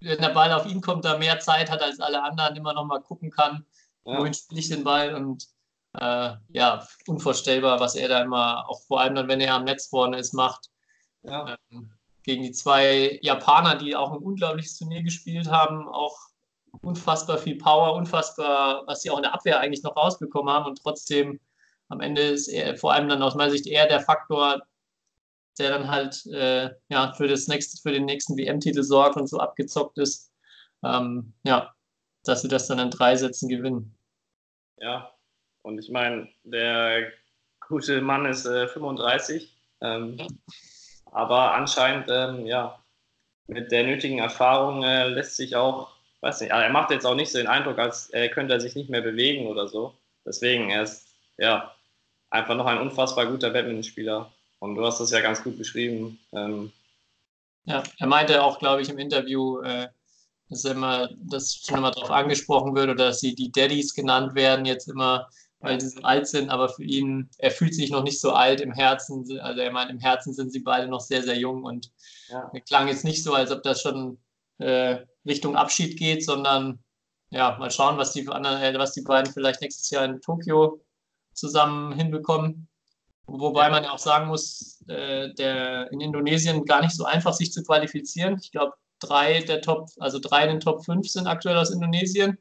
[0.00, 2.84] wenn der Ball auf ihn kommt, da mehr Zeit hat als alle anderen, immer noch
[2.84, 3.66] mal gucken kann,
[4.04, 4.18] ja.
[4.18, 5.46] wohin spiele ich den Ball und
[5.94, 9.88] äh, ja, unvorstellbar, was er da immer, auch vor allem dann, wenn er am Netz
[9.88, 10.66] vorne ist, macht.
[11.22, 11.56] ja.
[11.70, 16.18] Ähm, gegen die zwei Japaner, die auch ein unglaubliches Turnier gespielt haben, auch
[16.82, 20.80] unfassbar viel Power, unfassbar, was sie auch in der Abwehr eigentlich noch rausbekommen haben und
[20.82, 21.40] trotzdem
[21.88, 24.62] am Ende ist er vor allem dann aus meiner Sicht eher der Faktor,
[25.58, 29.38] der dann halt äh, ja, für, das nächste, für den nächsten WM-Titel sorgt und so
[29.38, 30.32] abgezockt ist.
[30.82, 31.74] Ähm, ja,
[32.24, 33.94] dass sie das dann in drei Sätzen gewinnen.
[34.78, 35.12] Ja,
[35.62, 37.12] und ich meine, der
[37.60, 40.18] gute Mann ist äh, 35, ähm,
[41.12, 42.82] aber anscheinend, ähm, ja,
[43.46, 47.30] mit der nötigen Erfahrung äh, lässt sich auch, weiß nicht, er macht jetzt auch nicht
[47.30, 49.94] so den Eindruck, als äh, könnte er sich nicht mehr bewegen oder so.
[50.24, 51.74] Deswegen, er ist, ja,
[52.30, 54.32] einfach noch ein unfassbar guter Badmintonspieler.
[54.60, 56.18] Und du hast das ja ganz gut beschrieben.
[56.32, 56.72] Ähm,
[57.64, 59.88] Ja, er meinte auch, glaube ich, im Interview, äh,
[60.48, 64.34] dass er immer, dass schon immer darauf angesprochen wird oder dass sie die Daddies genannt
[64.34, 65.28] werden jetzt immer,
[65.60, 68.60] weil sie so alt sind, aber für ihn, er fühlt sich noch nicht so alt
[68.60, 71.90] im Herzen, also er meint, im Herzen sind sie beide noch sehr, sehr jung und
[72.28, 72.50] ja.
[72.66, 74.18] klang jetzt nicht so, als ob das schon
[74.58, 76.82] äh, Richtung Abschied geht, sondern
[77.30, 80.80] ja, mal schauen, was die anderen, äh, was die beiden vielleicht nächstes Jahr in Tokio
[81.34, 82.69] zusammen hinbekommen.
[83.32, 87.52] Wobei man ja auch sagen muss, äh, der in Indonesien gar nicht so einfach, sich
[87.52, 88.38] zu qualifizieren.
[88.42, 92.38] Ich glaube, drei der Top, also drei in den Top 5 sind aktuell aus Indonesien.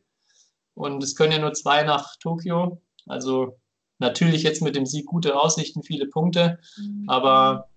[0.73, 2.81] Und es können ja nur zwei nach Tokio.
[3.05, 3.59] Also
[3.99, 6.59] natürlich jetzt mit dem Sieg gute Aussichten, viele Punkte.
[7.07, 7.69] Aber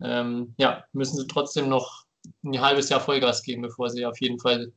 [0.00, 2.04] ähm, ja, müssen sie trotzdem noch
[2.44, 4.72] ein halbes Jahr Vollgas geben, bevor sie auf jeden Fall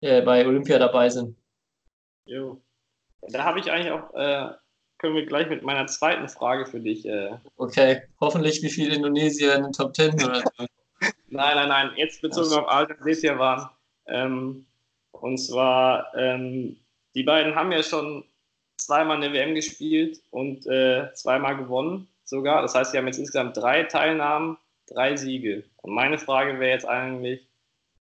[0.00, 1.36] äh, bei Olympia dabei sind.
[2.26, 2.62] Jo.
[3.28, 4.50] Da habe ich eigentlich auch, äh,
[5.02, 7.04] können wir gleich mit meiner zweiten Frage für dich.
[7.04, 10.66] Äh, Okay, hoffentlich wie viele Indonesier in den Top 10 oder so.
[11.28, 11.90] Nein, nein, nein.
[11.96, 13.70] Jetzt bezogen auf Alter Setia waren.
[14.06, 14.66] Ähm,
[15.12, 16.76] und zwar, ähm,
[17.14, 18.22] die beiden haben ja schon
[18.76, 22.60] zweimal eine WM gespielt und äh, zweimal gewonnen sogar.
[22.62, 25.64] Das heißt, sie haben jetzt insgesamt drei Teilnahmen, drei Siege.
[25.78, 27.48] Und meine Frage wäre jetzt eigentlich,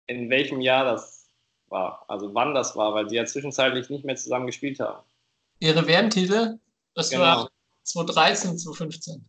[0.06, 1.26] in welchem Jahr das
[1.68, 5.02] war, also wann das war, weil sie ja zwischenzeitlich nicht mehr zusammen gespielt haben.
[5.60, 6.58] Ihre WM-Titel,
[6.94, 7.22] das Genau.
[7.22, 7.50] war
[7.82, 9.28] 2013, 2015.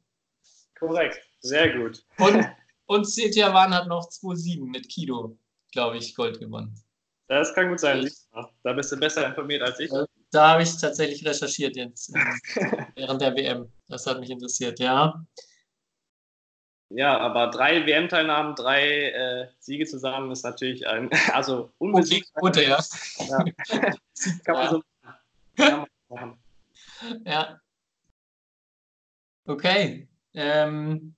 [0.80, 2.04] Korrekt, sehr gut.
[2.20, 2.46] Und,
[2.86, 5.38] und Setiawan hat noch 2007 mit Kido,
[5.72, 6.76] glaube ich, Gold gewonnen.
[7.28, 8.08] Das kann gut sein.
[8.64, 9.92] Da bist du besser informiert als ich.
[10.32, 13.72] Da habe ich tatsächlich recherchiert jetzt äh, während der WM.
[13.88, 15.26] Das hat mich interessiert, ja.
[16.90, 22.32] Ja, aber drei WM-Teilnahmen, drei äh, Siege zusammen ist natürlich ein, also unbesiegt.
[22.36, 22.80] Gute, ja.
[23.18, 23.44] Ja.
[24.44, 24.84] Kann man so
[26.08, 26.45] machen.
[27.26, 27.60] Ja.
[29.48, 30.08] Okay.
[30.34, 31.16] Ähm,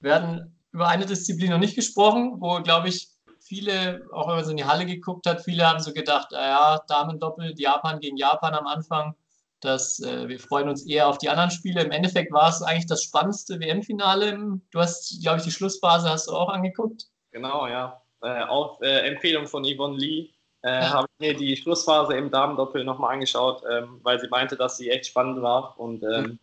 [0.00, 3.08] wir hatten über eine Disziplin noch nicht gesprochen, wo, glaube ich,
[3.40, 6.46] viele, auch wenn man so in die Halle geguckt hat, viele haben so gedacht, ah
[6.46, 9.14] ja, Damen-Doppel, Japan gegen Japan am Anfang.
[9.60, 11.82] Das, äh, wir freuen uns eher auf die anderen Spiele.
[11.82, 14.60] Im Endeffekt war es eigentlich das spannendste WM-Finale.
[14.70, 17.06] Du hast, glaube ich, die Schlussphase hast du auch angeguckt.
[17.32, 18.00] Genau, ja.
[18.20, 20.30] Äh, auf äh, Empfehlung von Yvonne Lee
[20.68, 24.76] äh, habe ich mir die Schlussphase im Damendoppel nochmal angeschaut, ähm, weil sie meinte, dass
[24.76, 25.78] sie echt spannend war.
[25.78, 26.38] Und ähm,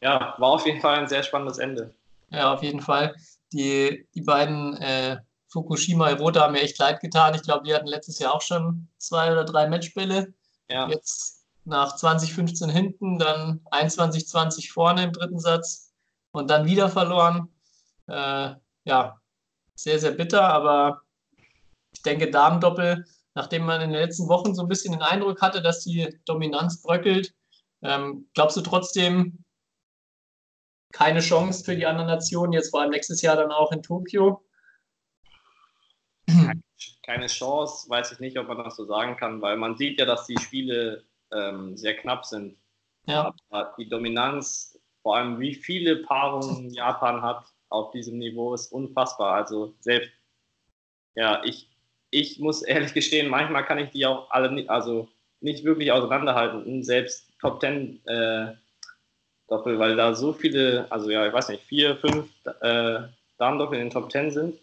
[0.00, 1.92] ja, war auf jeden Fall ein sehr spannendes Ende.
[2.30, 3.14] Ja, auf jeden Fall.
[3.52, 7.34] Die, die beiden äh, Fukushima Hirota haben mir echt leid getan.
[7.34, 10.34] Ich glaube, die hatten letztes Jahr auch schon zwei oder drei Matchbälle.
[10.68, 15.92] Ja, Jetzt nach 2015 hinten, dann 21-20 vorne im dritten Satz
[16.32, 17.48] und dann wieder verloren.
[18.06, 19.20] Äh, ja,
[19.74, 21.02] sehr, sehr bitter, aber
[21.92, 23.04] ich denke, Damendoppel
[23.36, 26.82] nachdem man in den letzten Wochen so ein bisschen den Eindruck hatte, dass die Dominanz
[26.82, 27.34] bröckelt.
[27.82, 29.44] Ähm, glaubst du trotzdem
[30.92, 34.42] keine Chance für die anderen Nationen, jetzt vor allem nächstes Jahr dann auch in Tokio?
[37.04, 40.06] Keine Chance, weiß ich nicht, ob man das so sagen kann, weil man sieht ja,
[40.06, 42.58] dass die Spiele ähm, sehr knapp sind.
[43.06, 43.34] Ja.
[43.50, 49.34] Aber die Dominanz, vor allem wie viele Paarungen Japan hat auf diesem Niveau, ist unfassbar.
[49.34, 50.10] Also selbst,
[51.14, 51.75] ja, ich,
[52.10, 55.08] ich muss ehrlich gestehen, manchmal kann ich die auch alle nicht, also
[55.40, 56.82] nicht wirklich auseinanderhalten.
[56.82, 58.52] Selbst Top Ten äh,
[59.48, 62.28] Doppel, weil da so viele, also ja, ich weiß nicht, vier, fünf
[62.62, 63.00] äh,
[63.38, 64.56] Damen-Doppel in den Top Ten sind.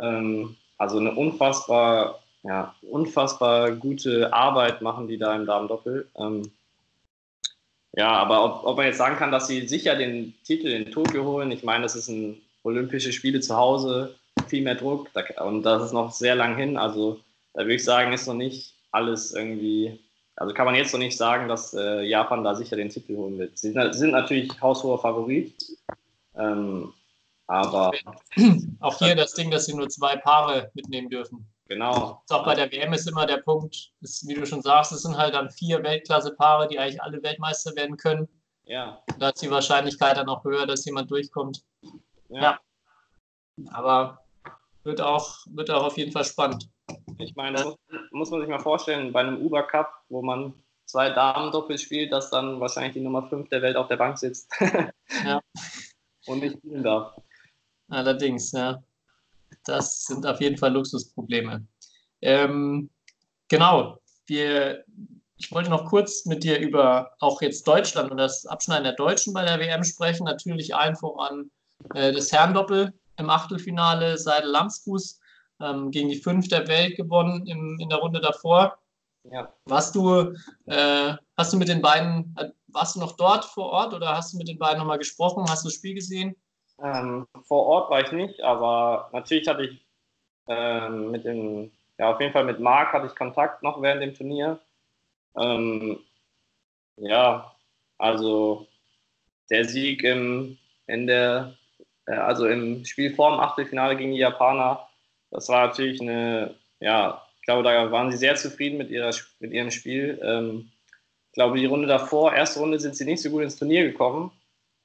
[0.00, 6.08] Ähm, also eine unfassbar, ja, unfassbar gute Arbeit machen die da im Damen-Doppel.
[6.16, 6.50] Ähm,
[7.96, 11.24] ja, aber ob, ob man jetzt sagen kann, dass sie sicher den Titel in Tokio
[11.24, 14.14] holen, ich meine, das ist ein Olympische Spiele zu Hause,
[14.48, 15.08] viel mehr Druck
[15.40, 16.76] und das ist noch sehr lang hin.
[16.76, 17.20] Also
[17.52, 20.00] da würde ich sagen, ist noch nicht alles irgendwie,
[20.36, 23.38] also kann man jetzt noch nicht sagen, dass äh, Japan da sicher den Titel holen
[23.38, 23.58] wird.
[23.58, 25.54] Sie sind natürlich haushoher Favorit,
[26.36, 26.92] ähm,
[27.46, 27.92] aber
[28.80, 31.46] auch hier das Ding, dass sie nur zwei Paare mitnehmen dürfen.
[31.66, 32.22] Genau.
[32.28, 35.16] Auch bei der WM ist immer der Punkt, ist, wie du schon sagst, es sind
[35.16, 38.28] halt dann vier Weltklasse-Paare, die eigentlich alle Weltmeister werden können.
[38.64, 39.02] Ja.
[39.18, 41.62] Da ist die Wahrscheinlichkeit dann auch höher, dass jemand durchkommt.
[42.28, 42.40] Ja.
[42.40, 42.60] ja.
[43.72, 44.23] Aber
[44.84, 46.68] wird auch, wird auch auf jeden Fall spannend.
[47.18, 47.76] Ich meine, muss,
[48.12, 50.54] muss man sich mal vorstellen, bei einem Uber Cup, wo man
[50.86, 54.18] zwei Damen doppelt spielt, dass dann wahrscheinlich die Nummer 5 der Welt auf der Bank
[54.18, 54.50] sitzt.
[55.24, 55.40] ja.
[56.26, 57.16] Und nicht spielen darf.
[57.88, 58.82] Allerdings, ja.
[59.66, 61.66] Das sind auf jeden Fall Luxusprobleme.
[62.20, 62.90] Ähm,
[63.48, 63.98] genau.
[64.26, 64.84] Wir,
[65.36, 69.32] ich wollte noch kurz mit dir über auch jetzt Deutschland und das Abschneiden der Deutschen
[69.32, 70.24] bei der WM sprechen.
[70.24, 71.50] Natürlich allen voran
[71.94, 75.20] äh, das Herrendoppel im Achtelfinale Seidel Lamsfuß
[75.60, 78.78] ähm, gegen die Fünf der Welt gewonnen im, in der Runde davor.
[79.30, 79.52] Ja.
[79.64, 80.34] Warst du,
[80.66, 84.32] äh, hast du mit den beiden, äh, warst du noch dort vor Ort oder hast
[84.32, 85.44] du mit den beiden nochmal gesprochen?
[85.48, 86.36] Hast du das Spiel gesehen?
[86.82, 89.86] Ähm, vor Ort war ich nicht, aber natürlich hatte ich
[90.48, 94.14] ähm, mit dem, ja, auf jeden Fall mit Marc hatte ich Kontakt noch während dem
[94.14, 94.58] Turnier.
[95.36, 95.98] Ähm,
[96.96, 97.54] ja,
[97.98, 98.66] also
[99.50, 101.56] der Sieg im, in der,
[102.06, 104.86] also im Spiel vor dem Achtelfinale gegen die Japaner,
[105.30, 109.52] das war natürlich eine, ja, ich glaube, da waren sie sehr zufrieden mit, ihrer, mit
[109.52, 110.20] ihrem Spiel.
[110.22, 110.70] Ähm,
[111.30, 114.30] ich glaube, die Runde davor, erste Runde, sind sie nicht so gut ins Turnier gekommen.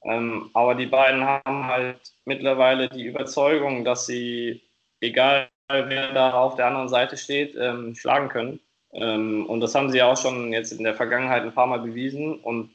[0.02, 4.62] Ähm, aber die beiden haben halt mittlerweile die Überzeugung, dass sie,
[5.00, 8.60] egal wer da auf der anderen Seite steht, ähm, schlagen können.
[8.92, 12.40] Ähm, und das haben sie auch schon jetzt in der Vergangenheit ein paar Mal bewiesen.
[12.40, 12.70] Und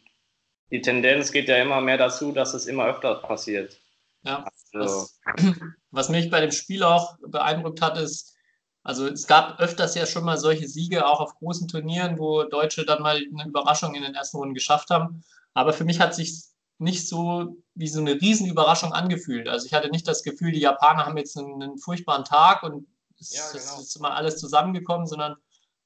[0.72, 3.78] die Tendenz geht ja immer mehr dazu, dass es immer öfter passiert.
[4.26, 5.20] Ja, also, was,
[5.92, 8.36] was mich bei dem Spiel auch beeindruckt hat, ist,
[8.84, 12.86] also es gab öfters ja schon mal solche Siege, auch auf großen Turnieren, wo Deutsche
[12.86, 15.24] dann mal eine Überraschung in den ersten Runden geschafft haben.
[15.54, 16.44] Aber für mich hat sich
[16.78, 19.48] nicht so wie so eine Riesenüberraschung angefühlt.
[19.48, 22.88] Also ich hatte nicht das Gefühl, die Japaner haben jetzt einen, einen furchtbaren Tag und
[23.20, 23.82] es ja, genau.
[23.82, 25.36] ist immer alles zusammengekommen, sondern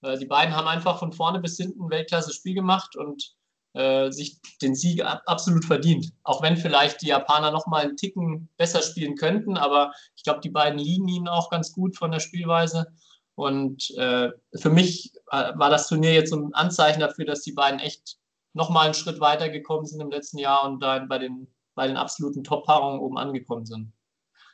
[0.01, 3.35] äh, die beiden haben einfach von vorne bis hinten Weltklasse-Spiel gemacht und
[3.73, 6.11] äh, sich den Sieg ab, absolut verdient.
[6.23, 10.49] Auch wenn vielleicht die Japaner nochmal einen Ticken besser spielen könnten, aber ich glaube, die
[10.49, 12.87] beiden liegen ihnen auch ganz gut von der Spielweise.
[13.35, 17.53] Und äh, für mich äh, war das Turnier jetzt so ein Anzeichen dafür, dass die
[17.53, 18.17] beiden echt
[18.53, 21.95] nochmal einen Schritt weiter gekommen sind im letzten Jahr und dann bei den, bei den
[21.95, 23.93] absoluten Top-Paarungen oben angekommen sind.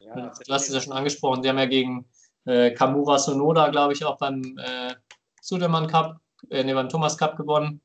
[0.01, 2.05] Ja, du hast es ja schon angesprochen, sie haben ja gegen
[2.43, 4.93] äh, Kamura Sonoda, glaube ich, auch beim äh,
[5.41, 6.19] Sudermann Cup,
[6.51, 7.81] äh, nee, beim Thomas Cup gewonnen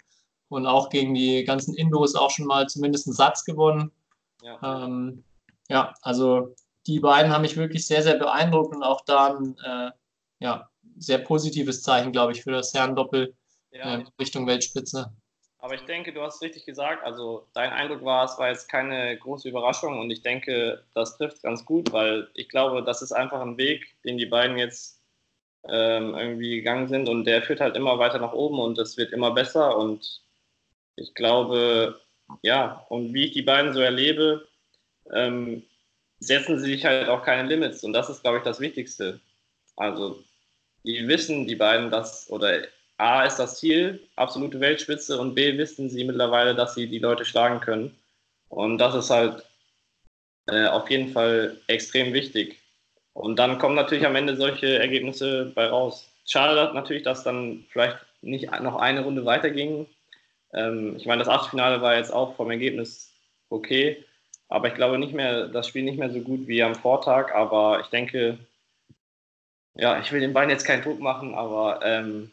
[0.51, 3.91] und auch gegen die ganzen Indos auch schon mal zumindest einen Satz gewonnen.
[4.43, 5.25] Ja, ähm,
[5.69, 6.55] ja also
[6.87, 9.91] die beiden haben mich wirklich sehr, sehr beeindruckt und auch da ein äh,
[10.41, 13.35] ja, sehr positives Zeichen, glaube ich, für das Herrendoppel
[13.71, 13.99] ja.
[13.99, 15.13] äh, Richtung Weltspitze.
[15.59, 17.05] Aber ich denke, du hast richtig gesagt.
[17.05, 21.43] Also dein Eindruck war, es war jetzt keine große Überraschung und ich denke, das trifft
[21.43, 25.01] ganz gut, weil ich glaube, das ist einfach ein Weg, den die beiden jetzt
[25.69, 29.13] ähm, irgendwie gegangen sind und der führt halt immer weiter nach oben und es wird
[29.13, 30.23] immer besser und
[31.01, 32.01] ich glaube,
[32.43, 34.47] ja, und wie ich die beiden so erlebe,
[35.13, 35.63] ähm,
[36.21, 39.21] setzen sie sich halt auch keine Limits und das ist, glaube ich, das Wichtigste.
[39.77, 40.23] Also
[40.85, 42.63] die wissen, die beiden, dass, oder
[42.99, 47.25] A ist das Ziel, absolute Weltspitze und B wissen sie mittlerweile, dass sie die Leute
[47.25, 47.97] schlagen können.
[48.49, 49.45] Und das ist halt
[50.49, 52.59] äh, auf jeden Fall extrem wichtig.
[53.15, 56.09] Und dann kommen natürlich am Ende solche Ergebnisse bei raus.
[56.27, 59.87] Schade natürlich, dass dann vielleicht nicht noch eine Runde weiterging.
[60.53, 63.13] Ähm, ich meine, das Achtelfinale war jetzt auch vom Ergebnis
[63.51, 64.05] okay,
[64.49, 67.33] aber ich glaube nicht mehr, das Spiel nicht mehr so gut wie am Vortag.
[67.35, 68.39] Aber ich denke,
[69.75, 72.31] ja, ich will den beiden jetzt keinen Druck machen, aber ähm,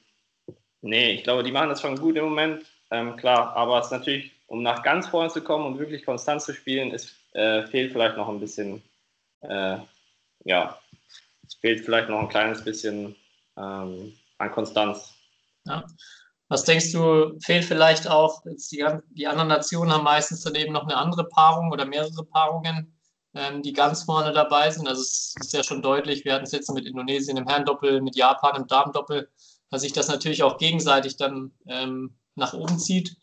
[0.81, 2.65] nee, ich glaube, die machen das schon gut im Moment.
[2.89, 6.41] Ähm, klar, aber es ist natürlich, um nach ganz vorne zu kommen und wirklich konstant
[6.41, 8.81] zu spielen, ist, äh, fehlt vielleicht noch ein bisschen,
[9.41, 9.77] äh,
[10.45, 10.79] ja,
[11.45, 13.15] es fehlt vielleicht noch ein kleines bisschen
[13.57, 15.13] ähm, an Konstanz.
[15.65, 15.85] Ja.
[16.49, 20.83] Was denkst du, fehlt vielleicht auch, die, die anderen Nationen haben meistens dann eben noch
[20.83, 22.97] eine andere Paarung oder mehrere Paarungen,
[23.33, 24.87] ähm, die ganz vorne dabei sind.
[24.87, 28.15] Also es ist ja schon deutlich, wir hatten es jetzt mit Indonesien im Herrendoppel, mit
[28.15, 29.29] Japan im Damendoppel,
[29.69, 33.17] dass sich das natürlich auch gegenseitig dann ähm, nach oben zieht.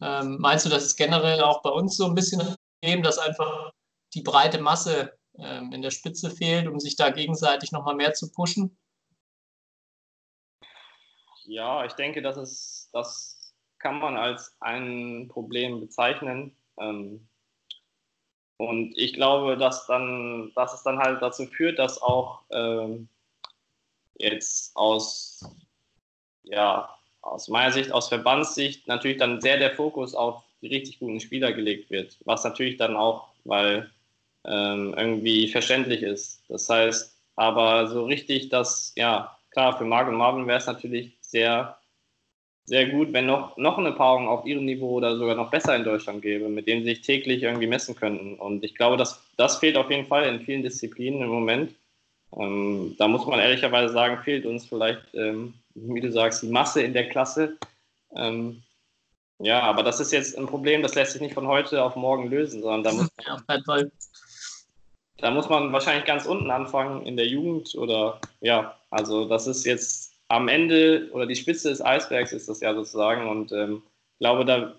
[0.00, 2.42] Ähm, meinst du, dass es generell auch bei uns so ein bisschen
[2.80, 3.72] geben, dass einfach
[4.14, 8.30] die breite Masse ähm, in der Spitze fehlt, um sich da gegenseitig nochmal mehr zu
[8.30, 8.78] pushen?
[11.48, 16.54] Ja, ich denke, das, ist, das kann man als ein Problem bezeichnen.
[16.78, 17.26] Ähm,
[18.58, 23.08] und ich glaube, dass, dann, dass es dann halt dazu führt, dass auch ähm,
[24.18, 25.42] jetzt aus,
[26.42, 31.20] ja, aus meiner Sicht, aus Verbandssicht natürlich dann sehr der Fokus auf die richtig guten
[31.20, 32.18] Spieler gelegt wird.
[32.26, 33.90] Was natürlich dann auch, weil
[34.44, 36.42] ähm, irgendwie verständlich ist.
[36.48, 41.17] Das heißt, aber so richtig, dass, ja, klar, für Marc und Marvin wäre es natürlich
[41.28, 41.78] sehr,
[42.64, 45.84] sehr gut, wenn noch, noch eine Paarung auf ihrem Niveau oder sogar noch besser in
[45.84, 48.34] Deutschland gäbe, mit denen sie sich täglich irgendwie messen könnten.
[48.34, 51.74] Und ich glaube, das, das fehlt auf jeden Fall in vielen Disziplinen im Moment.
[52.36, 56.82] Ähm, da muss man ehrlicherweise sagen, fehlt uns vielleicht, ähm, wie du sagst, die Masse
[56.82, 57.56] in der Klasse.
[58.14, 58.62] Ähm,
[59.38, 62.28] ja, aber das ist jetzt ein Problem, das lässt sich nicht von heute auf morgen
[62.28, 63.08] lösen, sondern da muss
[63.66, 63.92] man,
[65.18, 69.64] da muss man wahrscheinlich ganz unten anfangen in der Jugend oder ja, also das ist
[69.64, 73.28] jetzt am Ende oder die Spitze des Eisbergs ist das ja sozusagen.
[73.28, 73.82] Und ähm,
[74.14, 74.74] ich glaube, da,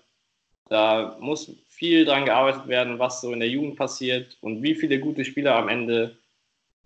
[0.68, 5.00] da muss viel dran gearbeitet werden, was so in der Jugend passiert und wie viele
[5.00, 6.16] gute Spieler am Ende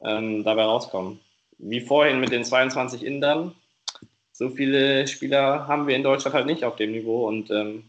[0.02, 1.20] ähm, dabei rauskommen.
[1.58, 3.54] Wie vorhin mit den 22 Indern.
[4.32, 7.28] So viele Spieler haben wir in Deutschland halt nicht auf dem Niveau.
[7.28, 7.84] Und ähm,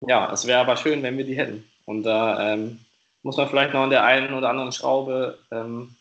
[0.00, 1.64] ja, es wäre aber schön, wenn wir die hätten.
[1.86, 2.80] Und da ähm,
[3.22, 5.96] muss man vielleicht noch an der einen oder anderen Schraube ähm,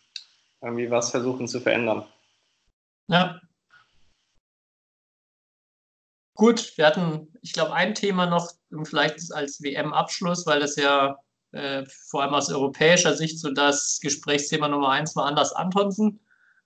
[0.61, 2.03] irgendwie was versuchen zu verändern.
[3.07, 3.41] Ja,
[6.35, 8.51] Gut, wir hatten, ich glaube, ein Thema noch,
[8.83, 11.17] vielleicht als WM-Abschluss, weil das ja
[11.51, 16.19] äh, vor allem aus europäischer Sicht so das Gesprächsthema Nummer eins war, Anders Antonsen.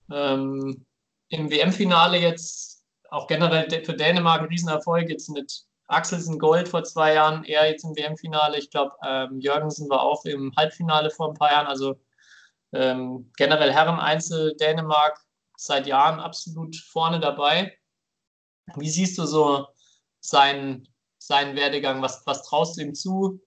[0.10, 0.86] Ähm,
[1.27, 7.13] Im WM-Finale jetzt auch generell für Dänemark ein Riesenerfolg, jetzt mit Axelsen Gold vor zwei
[7.13, 8.58] Jahren, er jetzt im WM-Finale.
[8.58, 11.67] Ich glaube, ähm, Jürgensen war auch im Halbfinale vor ein paar Jahren.
[11.67, 11.99] Also
[12.73, 15.19] ähm, generell Herren-Einzel Dänemark
[15.58, 17.77] seit Jahren absolut vorne dabei.
[18.75, 19.67] Wie siehst du so
[20.19, 22.01] seinen, seinen Werdegang?
[22.01, 23.41] Was, was traust du ihm zu?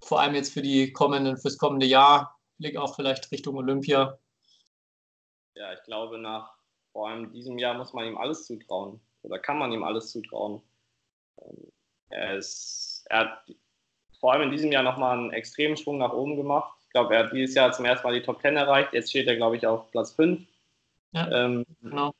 [0.00, 4.18] Vor allem jetzt für die kommenden, fürs kommende Jahr, Blick auch vielleicht Richtung Olympia.
[5.54, 6.54] Ja, ich glaube, nach
[6.92, 9.00] vor allem diesem Jahr muss man ihm alles zutrauen.
[9.22, 10.60] Oder kann man ihm alles zutrauen.
[11.40, 11.72] Ähm,
[12.10, 13.54] er, ist, er hat
[14.18, 16.74] vor allem in diesem Jahr nochmal einen extremen Schwung nach oben gemacht.
[16.84, 18.92] Ich glaube, er hat dieses Jahr zum ersten Mal die Top 10 erreicht.
[18.92, 20.42] Jetzt steht er, glaube ich, auf Platz 5.
[21.12, 22.12] Ja, ähm, genau.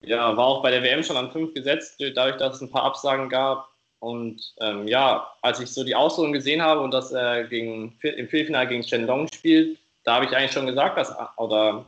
[0.00, 2.84] Ja, war auch bei der WM schon an fünf gesetzt, dadurch, dass es ein paar
[2.84, 3.68] Absagen gab.
[4.00, 8.28] Und ähm, ja, als ich so die Auslosung gesehen habe und dass er gegen, im
[8.28, 11.84] Viertelfinale gegen Shenlong spielt, da habe ich eigentlich schon gesagt, dass, oder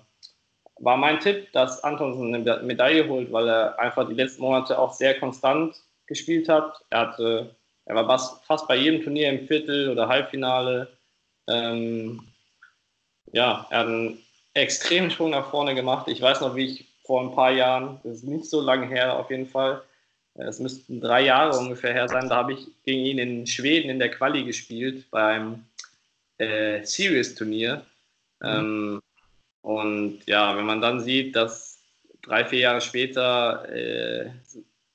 [0.81, 4.93] war mein Tipp, dass Antonsen eine Medaille holt, weil er einfach die letzten Monate auch
[4.93, 6.83] sehr konstant gespielt hat.
[6.91, 10.89] Er, hatte, er war fast bei jedem Turnier im Viertel- oder Halbfinale.
[11.49, 12.23] Ähm,
[13.33, 14.19] ja, er hat einen
[14.55, 16.09] extremen Schwung nach vorne gemacht.
[16.09, 17.99] Ich weiß noch, wie ich vor ein paar Jahren.
[18.05, 19.83] Das ist nicht so lange her auf jeden Fall.
[20.35, 22.29] Es müssten drei Jahre ungefähr her sein.
[22.29, 25.65] Da habe ich gegen ihn in Schweden in der Quali gespielt beim
[26.39, 27.85] äh, Series-Turnier.
[28.39, 28.49] Mhm.
[28.49, 29.03] Ähm,
[29.63, 31.83] und ja, wenn man dann sieht, dass
[32.23, 34.31] drei, vier Jahre später äh,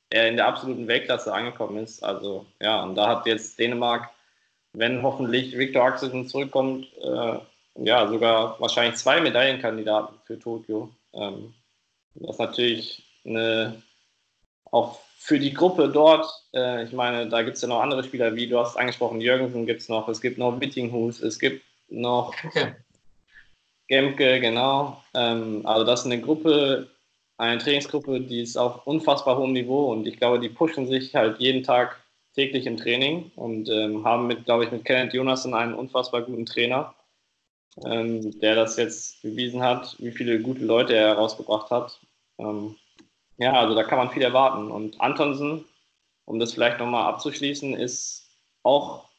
[0.10, 4.10] er in der absoluten Weltklasse angekommen ist, also ja, und da hat jetzt Dänemark,
[4.72, 7.40] wenn hoffentlich Victor Axelsen zurückkommt, äh,
[7.84, 10.90] ja, sogar wahrscheinlich zwei Medaillenkandidaten für Tokio.
[11.12, 11.54] Ähm,
[12.16, 13.82] das ist natürlich eine,
[14.72, 18.36] auch für die Gruppe dort, äh, ich meine, da gibt es ja noch andere Spieler,
[18.36, 22.34] wie du hast angesprochen, Jürgensen gibt es noch, es gibt noch Wittinghus, es gibt noch
[22.44, 22.74] okay.
[23.88, 25.04] Gemke, genau.
[25.14, 26.90] Ähm, also das ist eine Gruppe,
[27.38, 31.40] eine Trainingsgruppe, die ist auf unfassbar hohem Niveau und ich glaube, die pushen sich halt
[31.40, 32.02] jeden Tag
[32.34, 36.46] täglich im Training und ähm, haben mit, glaube ich, mit Kenneth Jonasson einen unfassbar guten
[36.46, 36.94] Trainer
[37.84, 42.00] ähm, der das jetzt bewiesen hat, wie viele gute Leute er herausgebracht hat.
[42.38, 42.76] Ähm,
[43.38, 44.72] ja, also da kann man viel erwarten.
[44.72, 45.66] Und Antonsen,
[46.26, 48.30] um das vielleicht nochmal abzuschließen, ist
[48.64, 49.10] auch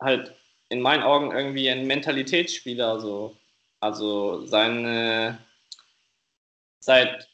[0.00, 0.34] halt
[0.68, 3.00] in meinen Augen irgendwie ein Mentalitätsspieler.
[3.00, 3.36] So.
[3.80, 5.38] Also seine
[6.86, 7.28] seit,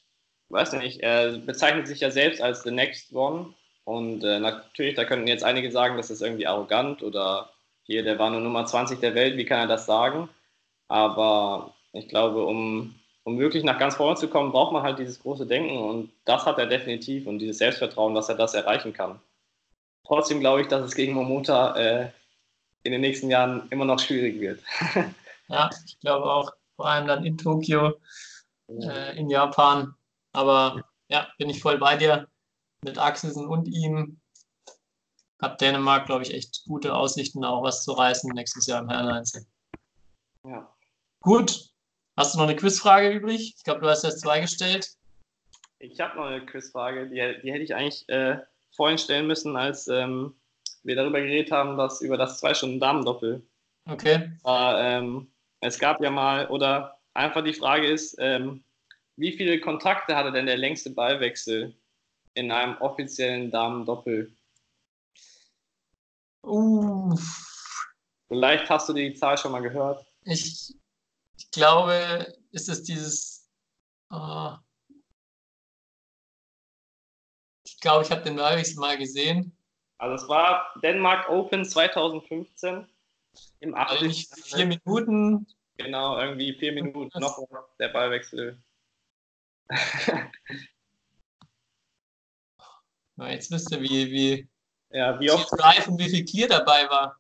[0.48, 3.54] weiß nicht, er bezeichnet sich ja selbst als the next one.
[3.84, 7.50] Und äh, natürlich, da könnten jetzt einige sagen, das ist irgendwie arrogant oder
[7.84, 10.28] hier, der war nur Nummer 20 der Welt, wie kann er das sagen?
[10.88, 12.94] Aber ich glaube, um,
[13.24, 16.44] um wirklich nach ganz vorne zu kommen, braucht man halt dieses große Denken und das
[16.44, 19.20] hat er definitiv und dieses Selbstvertrauen, dass er das erreichen kann.
[20.04, 22.10] Trotzdem glaube ich, dass es gegen Momota äh,
[22.82, 24.60] in den nächsten Jahren immer noch schwierig wird.
[25.48, 27.94] ja, ich glaube auch, vor allem dann in Tokio,
[28.68, 29.94] äh, in Japan.
[30.32, 32.26] Aber ja, bin ich voll bei dir.
[32.84, 34.20] Mit Axelsen und ihm
[35.40, 39.46] hat Dänemark, glaube ich, echt gute Aussichten, auch was zu reißen nächstes Jahr im Herreneinzel.
[40.44, 40.74] Ja.
[41.20, 41.71] Gut.
[42.16, 43.54] Hast du noch eine Quizfrage übrig?
[43.56, 44.86] Ich glaube, du hast erst zwei gestellt.
[45.78, 48.38] Ich habe noch eine Quizfrage, die, die hätte ich eigentlich äh,
[48.76, 50.34] vorhin stellen müssen, als ähm,
[50.82, 53.46] wir darüber geredet haben, dass über das zwei Stunden Damendoppel.
[53.88, 54.30] Okay.
[54.44, 58.62] Äh, ähm, es gab ja mal, oder einfach die Frage ist, ähm,
[59.16, 61.74] wie viele Kontakte hatte denn der längste Ballwechsel
[62.34, 64.34] in einem offiziellen Damendoppel?
[66.44, 67.16] Uh.
[68.28, 70.04] Vielleicht hast du die Zahl schon mal gehört.
[70.24, 70.74] Ich,
[71.36, 73.50] ich glaube, ist es dieses.
[74.10, 74.54] Oh,
[77.64, 79.56] ich glaube, ich habe den Ballwechsel mal gesehen.
[79.98, 82.88] Also es war Denmark Open 2015
[83.60, 85.46] im Also nicht vier Minuten.
[85.76, 87.38] Genau, irgendwie vier Minuten noch
[87.78, 88.62] der Ballwechsel.
[93.28, 94.48] jetzt wisst ihr, wie, wie,
[94.90, 97.18] ja, wie oft Drive und wie viel Clear dabei war.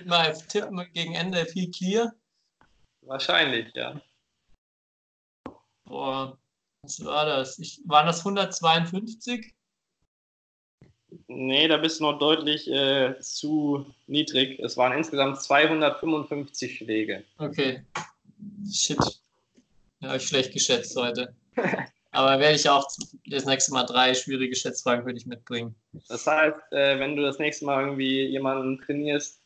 [0.00, 2.12] Immer tippen gegen Ende viel Clear.
[3.02, 4.00] Wahrscheinlich, ja.
[5.84, 6.38] Boah,
[6.82, 7.58] was war das?
[7.58, 9.54] Ich, waren das 152?
[11.28, 14.58] Nee, da bist du noch deutlich äh, zu niedrig.
[14.60, 17.24] Es waren insgesamt 255 Schläge.
[17.38, 17.84] Okay.
[18.70, 18.98] Shit.
[20.00, 21.34] Ja, habe ich schlecht geschätzt heute.
[22.12, 22.86] Aber werde ich auch
[23.26, 25.74] das nächste Mal drei schwierige Schätzfragen für dich mitbringen.
[26.08, 29.40] Das heißt, äh, wenn du das nächste Mal irgendwie jemanden trainierst,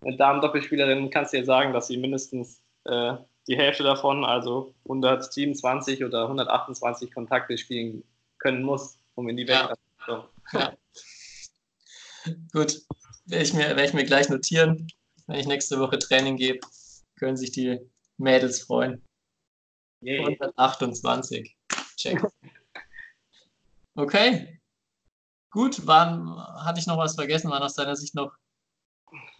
[0.00, 3.16] eine Damen-Doppelspielerin, kannst du dir sagen, dass sie mindestens äh,
[3.46, 8.04] die Hälfte davon, also 127 oder 128 Kontakte spielen
[8.38, 9.74] können muss, um in die Welt ja.
[9.74, 10.24] zu kommen.
[10.52, 10.74] Ja.
[12.52, 12.82] Gut,
[13.26, 14.88] werde ich, mir, werde ich mir gleich notieren.
[15.26, 16.60] Wenn ich nächste Woche Training gebe,
[17.18, 17.78] können sich die
[18.16, 19.02] Mädels freuen.
[20.00, 20.20] Yay.
[20.20, 21.56] 128.
[21.96, 22.22] Check.
[23.94, 24.60] Okay.
[25.50, 27.50] Gut, waren, hatte ich noch was vergessen?
[27.50, 28.32] Waren aus deiner Sicht noch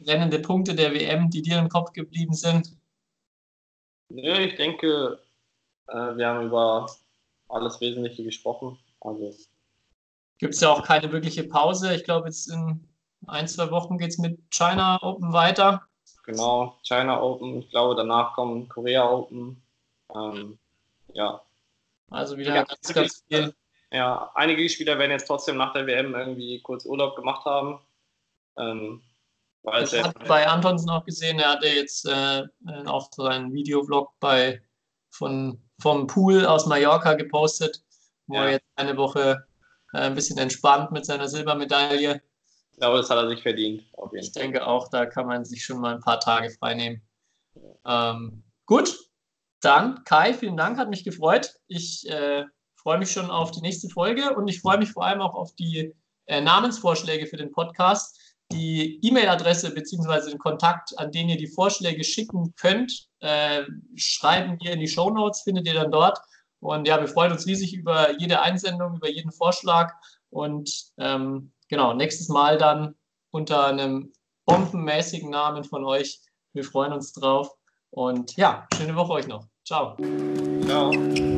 [0.00, 2.77] rennende Punkte der WM, die dir im Kopf geblieben sind?
[4.10, 5.18] Nö, ich denke,
[5.88, 6.90] äh, wir haben über
[7.48, 8.78] alles Wesentliche gesprochen.
[9.00, 9.34] Also
[10.38, 11.94] gibt es ja auch keine wirkliche Pause.
[11.94, 12.88] Ich glaube, jetzt in
[13.26, 15.82] ein, zwei Wochen geht es mit China Open weiter.
[16.24, 17.58] Genau, China Open.
[17.58, 19.62] Ich glaube, danach kommen Korea Open.
[20.14, 20.58] Ähm,
[21.12, 21.40] ja.
[22.10, 23.54] Also wieder ja, ganz, ganz viel.
[23.90, 27.80] Ja, einige Spieler werden jetzt trotzdem nach der WM irgendwie kurz Urlaub gemacht haben.
[28.58, 29.02] Ähm,
[29.62, 32.44] weil ich habe bei Antonsen auch gesehen, er hatte jetzt äh,
[32.86, 34.62] auch seinen Videovlog bei,
[35.10, 37.82] von, vom Pool aus Mallorca gepostet,
[38.26, 38.44] wo ja.
[38.44, 39.46] er jetzt eine Woche
[39.92, 42.22] äh, ein bisschen entspannt mit seiner Silbermedaille.
[42.72, 43.82] Ich glaube, das hat er sich verdient.
[44.12, 47.02] ich denke auch, da kann man sich schon mal ein paar Tage frei nehmen.
[47.84, 48.96] Ähm, gut,
[49.60, 51.54] dann Kai, vielen Dank, hat mich gefreut.
[51.66, 52.44] Ich äh,
[52.76, 55.54] freue mich schon auf die nächste Folge und ich freue mich vor allem auch auf
[55.56, 55.94] die
[56.26, 58.20] äh, Namensvorschläge für den Podcast.
[58.52, 60.30] Die E-Mail-Adresse bzw.
[60.30, 63.62] den Kontakt, an den ihr die Vorschläge schicken könnt, äh,
[63.96, 66.18] schreiben wir in die Show Notes, findet ihr dann dort.
[66.60, 69.92] Und ja, wir freuen uns riesig über jede Einsendung, über jeden Vorschlag.
[70.30, 72.94] Und ähm, genau, nächstes Mal dann
[73.30, 74.12] unter einem
[74.46, 76.20] bombenmäßigen Namen von euch.
[76.54, 77.50] Wir freuen uns drauf.
[77.90, 79.46] Und ja, schöne Woche euch noch.
[79.64, 79.96] Ciao.
[80.64, 81.37] Ciao.